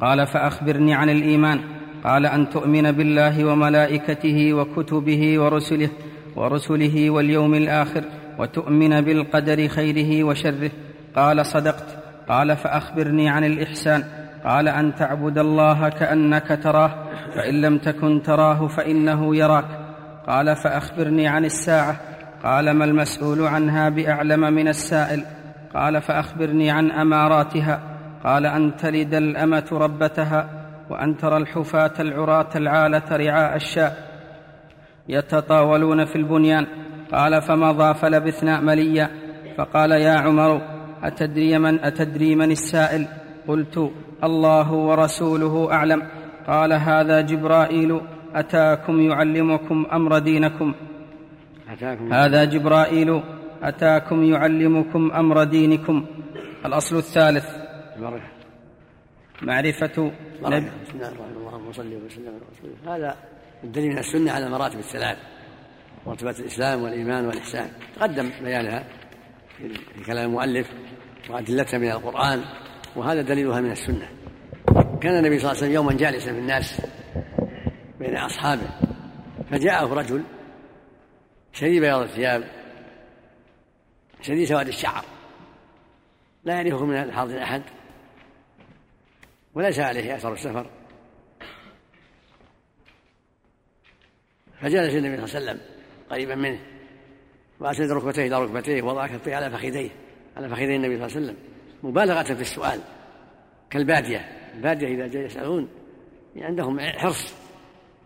قال 0.02 0.28
فأخبرني 0.28 0.94
عن 0.94 1.10
الإيمان. 1.10 1.60
قال 2.04 2.26
أن 2.26 2.50
تؤمن 2.50 2.92
بالله 2.92 3.46
وملائكته 3.46 4.54
وكتبه 4.54 5.40
ورسله 5.40 5.90
ورسله 6.36 7.10
واليوم 7.10 7.54
الآخر 7.54 8.04
وتؤمن 8.40 9.02
بالقدر 9.02 9.68
خيره 9.68 10.24
وشره. 10.24 10.72
قال 11.16 11.46
صدقت. 11.46 11.98
قال 12.30 12.56
فأخبرني 12.56 13.30
عن 13.30 13.44
الإحسان. 13.44 14.04
قال 14.46 14.68
أن 14.68 14.96
تعبد 14.96 15.38
الله 15.38 15.90
كأنك 15.90 16.60
تراه 16.64 16.92
فإن 17.36 17.62
لم 17.62 17.78
تكن 17.78 18.22
تراه 18.22 18.68
فإنه 18.68 19.36
يراك. 19.36 19.66
قال 20.28 20.56
فأخبرني 20.56 21.28
عن 21.28 21.46
الساعة. 21.46 21.96
قال 22.44 22.72
ما 22.72 22.86
المسؤول 22.86 23.42
عنها 23.42 23.90
بأعلم 23.90 24.54
من 24.54 24.68
السائل؟ 24.68 25.26
قال 25.74 26.02
فأخبرني 26.02 26.72
عن 26.72 26.92
أماراتها. 26.92 27.80
قال 28.24 28.46
أن 28.46 28.76
تلد 28.76 29.14
الأمة 29.14 29.66
ربتها 29.72 30.50
وأن 30.90 31.18
ترى 31.18 31.38
الحفاة 31.38 31.92
العراة 32.00 32.50
العالة 32.56 33.04
رعاء 33.12 33.56
الشاء. 33.56 34.15
يتطاولون 35.10 36.06
في 36.06 36.16
البنيان. 36.16 36.66
قال 37.12 37.42
فمضى 37.42 37.94
فلبثنا 37.94 38.60
مليا. 38.62 39.10
فقال 39.58 39.92
يا 39.92 40.12
عمر 40.12 40.62
أتدري 41.04 41.60
من 41.60 41.80
أتدري 41.80 42.36
من 42.36 42.52
السائل؟ 42.52 43.08
قلت 43.48 43.92
الله 44.24 44.72
ورسوله 44.72 45.72
أعلم. 45.72 46.02
قال 46.48 46.74
هذا 46.74 47.22
جبرائيل. 47.22 48.02
أتاكم 48.36 49.02
يعلمكم 49.02 49.86
أمر 49.94 50.20
دينكم. 50.20 50.74
أتاكم. 51.70 52.14
هذا 52.14 52.46
جبرائيل. 52.46 53.22
أتاكم 53.64 54.24
يعلمكم 54.24 55.12
أمر 55.12 55.44
دينكم. 55.44 56.06
الأصل 56.66 56.98
الثالث. 56.98 57.46
معرفة 59.42 60.02
نبي 60.42 60.70
بسم 60.84 60.96
الله 60.96 61.08
الرحمن 61.08 61.36
الرحيم. 61.38 61.68
وصلي 61.68 61.96
وسلم 61.96 62.28
على 62.28 62.38
رسول 62.52 62.70
الله. 62.72 62.96
هذا 62.96 63.16
الدليل 63.66 63.92
من 63.92 63.98
السنة 63.98 64.32
على 64.32 64.50
مراتب 64.50 64.80
الثلاث 64.80 65.18
مرتبة 66.06 66.36
الإسلام 66.40 66.82
والإيمان 66.82 67.26
والإحسان. 67.26 67.70
تقدم 67.96 68.32
بيانها 68.42 68.84
في 69.58 70.04
كلام 70.06 70.30
المؤلف 70.30 70.68
وأدلتها 71.30 71.78
من 71.78 71.92
القرآن 71.92 72.44
وهذا 72.96 73.22
دليلها 73.22 73.62
من 73.62 73.72
السنة. 73.72 74.10
كان 75.02 75.18
النبي 75.18 75.40
صلى 75.40 75.52
الله 75.52 75.58
عليه 75.58 75.58
وسلم 75.58 75.72
يوما 75.72 75.94
جالسا 75.94 76.34
في 76.34 76.40
الناس 76.40 76.82
بين 78.00 78.18
أصحابه 78.18 78.70
فجاءه 79.52 79.94
رجل 79.94 80.24
شديد 81.54 81.82
بياض 81.82 82.02
الثياب 82.02 82.44
شديد 84.22 84.48
سواد 84.48 84.68
الشعر 84.68 85.06
لا 86.44 86.54
يعرفه 86.54 86.86
من 86.86 86.96
الحاضر 86.96 87.44
أحد 87.44 87.62
وليس 89.54 89.80
عليه 89.80 90.16
أثر 90.16 90.34
السفر. 90.34 90.70
فجلس 94.62 94.96
النبي 94.96 95.28
صلى 95.28 95.40
الله 95.40 95.52
عليه 95.52 95.62
وسلم 95.62 95.76
قريبا 96.10 96.36
منه 96.36 96.60
وأسند 97.60 97.92
ركبتيه 97.92 98.28
إلى 98.28 98.44
ركبتيه 98.44 98.82
ووضع 98.82 99.08
كفيه 99.08 99.36
على 99.36 99.52
فخذيه 99.52 99.90
على 100.38 100.50
فخذي 100.50 100.76
النبي 100.76 100.98
صلى 100.98 101.06
الله 101.06 101.16
عليه 101.16 101.26
وسلم 101.26 101.36
مبالغة 101.84 102.24
في 102.24 102.42
السؤال 102.42 102.80
كالبادية 103.70 104.26
البادية 104.56 104.88
إذا 104.88 105.08
جاء 105.08 105.26
يسألون 105.26 105.70
عندهم 106.38 106.80
حرص 106.80 107.36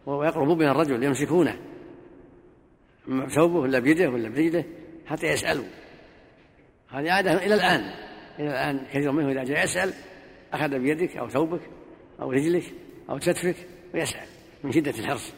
ويقربون 0.05 0.57
من 0.57 0.67
الرجل 0.67 1.03
يمسكونه 1.03 1.59
ثوبه 3.07 3.59
ولا 3.59 3.79
بيده 3.79 4.09
ولا 4.09 4.29
برجله 4.29 4.63
حتى 5.05 5.27
يسألوا. 5.27 5.65
هذه 6.89 7.11
عادة 7.11 7.33
إلى 7.33 7.55
الآن 7.55 7.79
إلى 8.39 8.49
الآن 8.49 8.85
كثير 8.85 9.11
منهم 9.11 9.29
إذا 9.29 9.43
جاء 9.43 9.63
يسأل 9.63 9.93
أخذ 10.53 10.79
بيدك 10.79 11.17
أو 11.17 11.29
ثوبك 11.29 11.61
أو 12.21 12.31
رجلك 12.31 12.63
أو 13.09 13.19
كتفك 13.19 13.55
ويسأل 13.93 14.27
من 14.63 14.71
شدة 14.71 14.91
الحرص. 14.99 15.33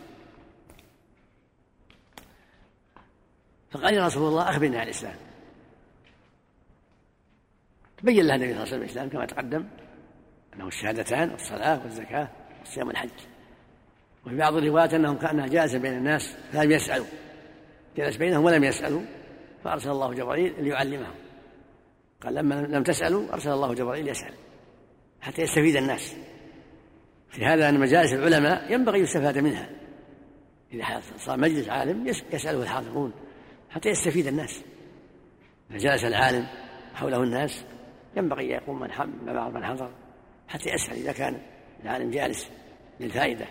فقال 3.71 3.93
يا 3.93 4.05
رسول 4.05 4.27
الله 4.27 4.49
أخبرني 4.49 4.77
عن 4.77 4.83
الإسلام. 4.83 5.15
بين 8.03 8.25
لها 8.25 8.35
النبي 8.35 8.53
صلى 8.53 8.63
الله 8.63 8.73
عليه 8.73 8.75
وسلم 8.75 8.81
الإسلام 8.81 9.09
كما 9.09 9.25
تقدم 9.25 9.65
أنه 10.55 10.67
الشهادتان 10.67 11.29
والصلاة 11.29 11.83
والزكاة 11.83 12.29
والصيام 12.59 12.87
والحج. 12.87 13.09
وفي 14.25 14.37
بعض 14.37 14.53
الروايات 14.55 14.93
أنهم 14.93 15.17
كان 15.17 15.49
جالسا 15.49 15.77
بين 15.77 15.93
الناس 15.93 16.35
فلم 16.53 16.71
يسألوا. 16.71 17.05
جلس 17.97 18.15
بينهم 18.15 18.43
ولم 18.43 18.63
يسألوا 18.63 19.01
فأرسل 19.63 19.89
الله 19.89 20.13
جبريل 20.13 20.63
ليعلمهم. 20.63 21.15
قال 22.23 22.33
لما 22.33 22.55
لم 22.55 22.83
تسألوا 22.83 23.33
أرسل 23.33 23.51
الله 23.51 23.73
جبريل 23.73 24.07
يسأل 24.07 24.33
حتى 25.21 25.41
يستفيد 25.41 25.75
الناس. 25.75 26.15
في 27.29 27.45
هذا 27.45 27.69
أن 27.69 27.79
مجالس 27.79 28.13
العلماء 28.13 28.73
ينبغي 28.73 28.99
يستفاد 28.99 29.37
منها. 29.37 29.69
إذا 30.73 31.01
صار 31.17 31.37
مجلس 31.37 31.69
عالم 31.69 32.07
يسأله 32.07 32.63
الحاضرون 32.63 33.13
حتى 33.71 33.89
يستفيد 33.89 34.27
الناس. 34.27 34.61
إذا 35.71 35.77
جلس 35.77 36.03
العالم 36.03 36.47
حوله 36.93 37.23
الناس. 37.23 37.63
ينبغي 38.17 38.45
أن 38.45 38.49
يقوم 38.49 38.79
من 38.79 39.33
بعض 39.33 39.53
من 39.53 39.65
حضر 39.65 39.91
حتى 40.47 40.69
يسأل 40.69 40.97
إذا 40.97 41.11
كان 41.11 41.41
العالم 41.83 42.11
جالس 42.11 42.49
للفائدة 42.99 43.45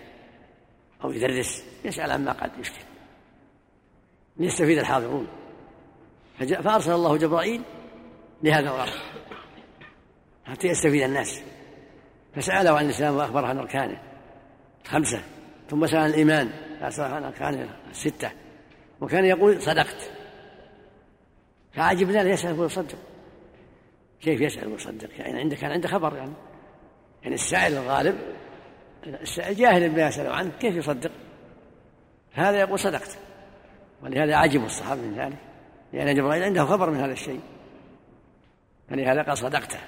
أو 1.04 1.12
يدرس 1.12 1.64
يسأل 1.84 2.10
عما 2.10 2.32
قد 2.32 2.50
يشكل. 2.58 2.84
ليستفيد 4.36 4.78
الحاضرون. 4.78 5.26
فأرسل 6.38 6.92
الله 6.92 7.16
جبرائيل 7.16 7.62
لهذا 8.42 8.70
الغرض 8.70 8.92
حتى 10.44 10.68
يستفيد 10.68 11.02
الناس. 11.02 11.42
فسأله 12.36 12.78
عن 12.78 12.84
الإسلام 12.84 13.16
وأخبره 13.16 13.46
عن 13.46 13.58
أركانه 13.58 14.02
خمسة 14.86 15.22
ثم 15.70 15.86
سأل 15.86 15.98
عن 15.98 16.10
الإيمان 16.10 16.50
فأسأله 16.80 17.14
عن 17.14 17.24
أركانه 17.24 17.76
الستة. 17.90 18.30
وكان 19.00 19.24
يقول 19.24 19.62
صدقت. 19.62 20.10
فعجبنا 21.72 22.22
له 22.22 22.30
يسأل 22.30 22.60
ويصدق 22.60 22.98
كيف 24.20 24.40
يسأل؟ 24.40 24.68
ويصدق 24.68 25.08
يعني 25.18 25.40
عنده 25.40 25.56
كان 25.56 25.70
عنده 25.70 25.88
خبر 25.88 26.16
يعني. 26.16 26.32
يعني 27.22 27.34
السائل 27.34 27.72
الغالب 27.72 28.18
السائل 29.06 29.56
جاهل 29.56 29.90
بما 29.90 30.08
يسأل 30.08 30.32
عنه 30.32 30.50
كيف 30.60 30.76
يصدق؟ 30.76 31.10
هذا 32.32 32.60
يقول 32.60 32.78
صدقت. 32.78 33.18
ولهذا 34.02 34.36
عجبوا 34.36 34.66
الصحابة 34.66 35.00
من 35.00 35.14
ذلك. 35.14 35.38
لأن 35.92 36.14
جبرائيل 36.14 36.42
عنده 36.42 36.64
خبر 36.64 36.90
من 36.90 37.00
هذا 37.00 37.12
الشيء. 37.12 37.40
فلهذا 38.88 39.22
قال 39.22 39.38
صدقته 39.38 39.78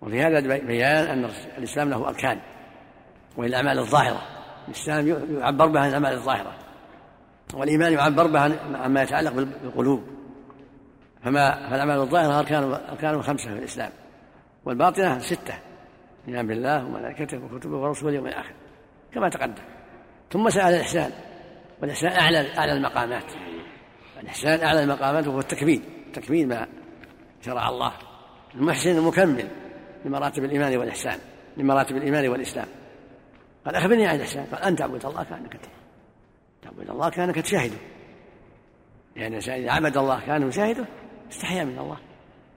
وفي 0.00 0.22
هذا 0.22 0.40
بيان 0.40 1.06
أن 1.06 1.30
الإسلام 1.58 1.90
له 1.90 2.08
أركان. 2.08 2.40
وهي 3.36 3.48
الأعمال 3.48 3.78
الظاهرة. 3.78 4.22
الإسلام 4.68 5.08
يعبر 5.38 5.66
بها 5.66 5.88
الأعمال 5.88 6.12
الظاهرة. 6.12 6.65
والإيمان 7.54 7.92
يعبر 7.92 8.26
به 8.26 8.40
عما 8.76 9.02
يتعلق 9.02 9.32
بالقلوب. 9.32 10.04
فما 11.24 11.70
فالأعمال 11.70 12.00
الظاهرة 12.00 12.38
أركان 12.38 12.62
أركان 12.72 13.22
خمسة 13.22 13.52
في 13.52 13.58
الإسلام. 13.58 13.90
والباطنة 14.64 15.18
ستة. 15.18 15.54
الإيمان 16.24 16.46
بالله 16.46 16.84
وملائكته 16.84 17.38
وكتبه 17.44 17.76
ورسله 17.76 18.06
واليوم 18.06 18.26
الآخر. 18.26 18.52
كما 19.12 19.28
تقدم. 19.28 19.62
ثم 20.32 20.50
سأل 20.50 20.74
الإحسان. 20.74 21.10
والإحسان 21.82 22.12
أعلى 22.12 22.58
أعلى 22.58 22.72
المقامات. 22.72 23.32
الإحسان 24.22 24.60
أعلى 24.60 24.82
المقامات 24.82 25.26
وهو 25.26 25.40
التكميل. 25.40 25.82
تكميل 26.14 26.48
ما 26.48 26.66
شرع 27.44 27.68
الله. 27.68 27.92
المحسن 28.54 28.90
المكمل 28.90 29.48
لمراتب 30.04 30.44
الإيمان 30.44 30.76
والإحسان. 30.76 31.18
لمراتب 31.56 31.96
الإيمان 31.96 32.28
والإسلام. 32.28 32.66
قال 33.66 33.74
أخبرني 33.74 34.06
عن 34.06 34.16
الإحسان. 34.16 34.44
قال 34.44 34.62
أن 34.62 34.76
تعبد 34.76 35.06
الله 35.06 35.24
كأنك 35.24 35.52
تراه 35.52 35.75
تعبد 36.66 36.90
الله 36.90 37.10
كأنك 37.10 37.34
تشاهده. 37.34 37.76
لأن 39.16 39.26
الإنسان 39.26 39.54
إذا 39.54 39.72
عبد 39.72 39.96
الله 39.96 40.20
كأنه 40.26 40.46
يشاهده 40.46 40.86
استحيا 41.30 41.64
من 41.64 41.78
الله. 41.78 41.98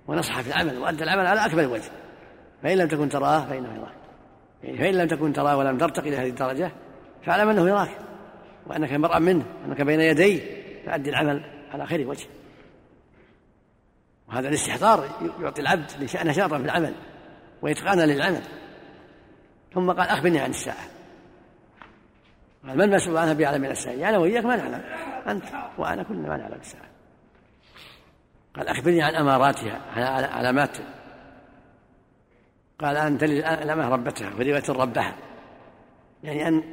ونصح 0.08 0.42
في 0.42 0.48
العمل 0.48 0.78
وأدى 0.78 1.04
العمل 1.04 1.26
على 1.26 1.46
أكمل 1.46 1.66
وجه. 1.66 1.92
فإن 2.64 2.78
لم 2.78 2.88
تكن 2.88 3.10
تراه 3.10 3.46
فإنه 3.46 3.76
يراك. 3.76 3.96
فإن 4.62 4.96
لم 4.96 5.08
تكن 5.08 5.34
تراه 5.34 5.58
ولم 5.58 5.78
ترتقي 5.78 6.10
إلى 6.10 6.18
هذه 6.18 6.30
الدرجة 6.30 6.72
فاعلم 7.26 7.50
أنه 7.50 7.70
يراك. 7.70 7.90
وأنك 8.68 8.94
مرأى 8.94 9.20
منه 9.20 9.46
وأنك 9.64 9.82
بين 9.82 10.02
يديه 10.02 10.42
فأدي 10.86 11.10
العمل 11.10 11.44
على 11.72 11.86
خير 11.86 12.08
وجه. 12.08 12.28
وهذا 14.28 14.48
الاستحضار 14.48 15.10
يعطي 15.42 15.62
العبد 15.62 15.92
نشاطا 16.02 16.58
في 16.58 16.66
العمل 16.66 16.94
وإتقانا 17.62 18.06
للعمل. 18.06 18.42
ثم 19.74 19.92
قال 19.92 20.08
أخبرني 20.10 20.40
عن 20.40 20.50
الساعة. 20.50 20.99
قال 22.68 22.78
من 22.78 22.82
المسؤول 22.82 23.18
عنها 23.18 23.34
بأعلم 23.34 23.62
من 23.62 23.72
الساعة 23.72 24.10
أنا 24.10 24.18
وإياك 24.18 24.46
ما 24.46 24.56
نعلم. 24.56 24.82
أنت 25.28 25.46
وأنا 25.78 26.04
كلنا 26.04 26.30
ما 26.30 26.38
نعلم 26.38 26.60
الساعة 26.62 26.90
قال 28.56 28.68
أخبرني 28.68 29.02
عن 29.02 29.16
أماراتها 29.16 29.82
عن 29.96 30.24
علامات. 30.24 30.78
قال 32.80 32.98
أن 32.98 33.18
تلد 33.18 33.32
الأمة 33.46 33.90
ربتها 33.90 34.30
ورواية 34.34 34.64
ربها. 34.70 35.16
يعني 36.24 36.48
أن 36.48 36.64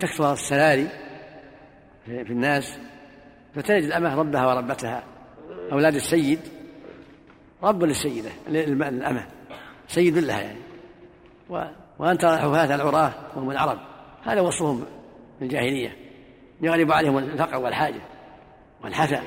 تكثر 0.00 0.32
السلالي 0.32 0.88
في 2.06 2.30
الناس 2.30 2.78
فتلد 3.54 3.84
الأمة 3.84 4.14
ربها 4.14 4.46
وربتها. 4.46 5.02
أولاد 5.72 5.94
السيد. 5.94 6.40
رب 7.62 7.84
للسيدة 7.84 8.30
الأمة 8.48 9.26
سيد 9.88 10.18
لها 10.18 10.40
يعني. 10.40 10.60
وأن 11.98 12.18
ترى 12.18 12.34
الحفاة 12.34 12.74
العراة 12.74 13.12
وهم 13.36 13.50
العرب. 13.50 13.78
هذا 14.24 14.40
وصفهم. 14.40 14.86
في 15.42 15.46
الجاهلية. 15.46 15.96
يغلب 16.60 16.92
عليهم 16.92 17.18
الفقر 17.18 17.56
والحاجة 17.56 18.00
والحفا 18.84 19.22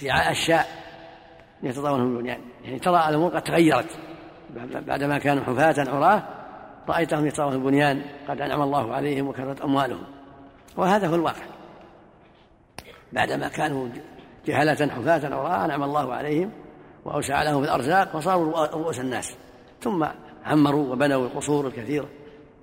ادعاء 0.00 0.30
الشاء 0.30 0.66
يتطاولهم 1.62 2.16
البنيان. 2.16 2.40
يعني 2.64 2.78
ترى 2.78 3.08
الأمور 3.08 3.30
قد 3.30 3.42
تغيرت. 3.42 3.98
بعدما 4.86 5.18
كانوا 5.18 5.44
حفاة 5.44 5.90
عراة 5.90 6.22
رأيتهم 6.88 7.26
يتطاولون 7.26 7.60
البنيان 7.60 8.02
قد 8.28 8.40
أنعم 8.40 8.62
الله 8.62 8.94
عليهم 8.94 9.28
وكثرت 9.28 9.60
أموالهم. 9.60 10.04
وهذا 10.76 11.08
هو 11.08 11.14
الواقع. 11.14 11.44
بعدما 13.12 13.48
كانوا 13.48 13.88
جهلة 14.46 14.88
حفاة 14.88 15.34
عراة 15.34 15.64
أنعم 15.64 15.82
الله 15.82 16.14
عليهم 16.14 16.50
وأوسع 17.04 17.42
لهم 17.42 17.62
في 17.62 17.68
الأرزاق 17.68 18.16
وصاروا 18.16 18.66
رؤوس 18.66 19.00
الناس. 19.00 19.36
ثم 19.80 20.06
عمروا 20.44 20.92
وبنوا 20.92 21.26
القصور 21.26 21.66
الكثيرة. 21.66 22.08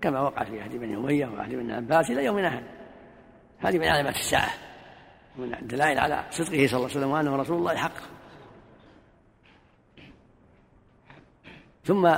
كما 0.02 0.22
وقع 0.22 0.44
في 0.44 0.62
عهد 0.62 0.76
بني 0.76 0.96
أمية 0.96 1.26
وعهد 1.26 1.56
بن 1.56 1.72
عباس 1.72 2.12
إلى 2.12 2.26
يومنا 2.26 2.50
هذا 2.50 2.64
هذه 3.60 3.78
من 3.78 3.88
علامات 3.88 4.16
الساعة 4.16 4.50
من 5.38 5.54
الدلائل 5.54 6.00
على 6.00 6.26
صدقه 6.32 6.68
صلى 6.68 6.78
الله 6.78 6.90
عليه 6.90 6.98
وسلم 6.98 7.12
وأنه 7.12 7.36
رسول 7.36 7.58
الله 7.58 7.76
حق 7.76 7.94
ثم 11.84 12.16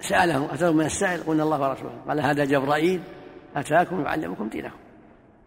سألهم 0.00 0.48
أتوا 0.50 0.72
من 0.72 0.84
السائل 0.84 1.22
قلنا 1.22 1.42
الله 1.42 1.68
ورسوله. 1.68 2.02
قال 2.08 2.20
هذا 2.20 2.44
جبرائيل 2.44 3.02
أتاكم 3.56 4.04
يعلمكم 4.04 4.48
دينكم. 4.48 4.78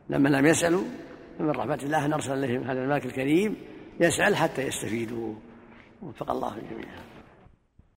لما 0.09 0.29
لم 0.29 0.45
يسألوا 0.45 0.83
من 1.39 1.49
رحمة 1.49 1.79
الله 1.83 2.05
أن 2.05 2.13
أرسل 2.13 2.43
إليهم 2.43 2.63
هذا 2.63 2.83
الملك 2.83 3.05
الكريم 3.05 3.55
يسأل 3.99 4.35
حتى 4.35 4.61
يستفيدوا. 4.61 5.35
وفق 6.01 6.31
الله 6.31 6.55
جميعا. 6.71 7.16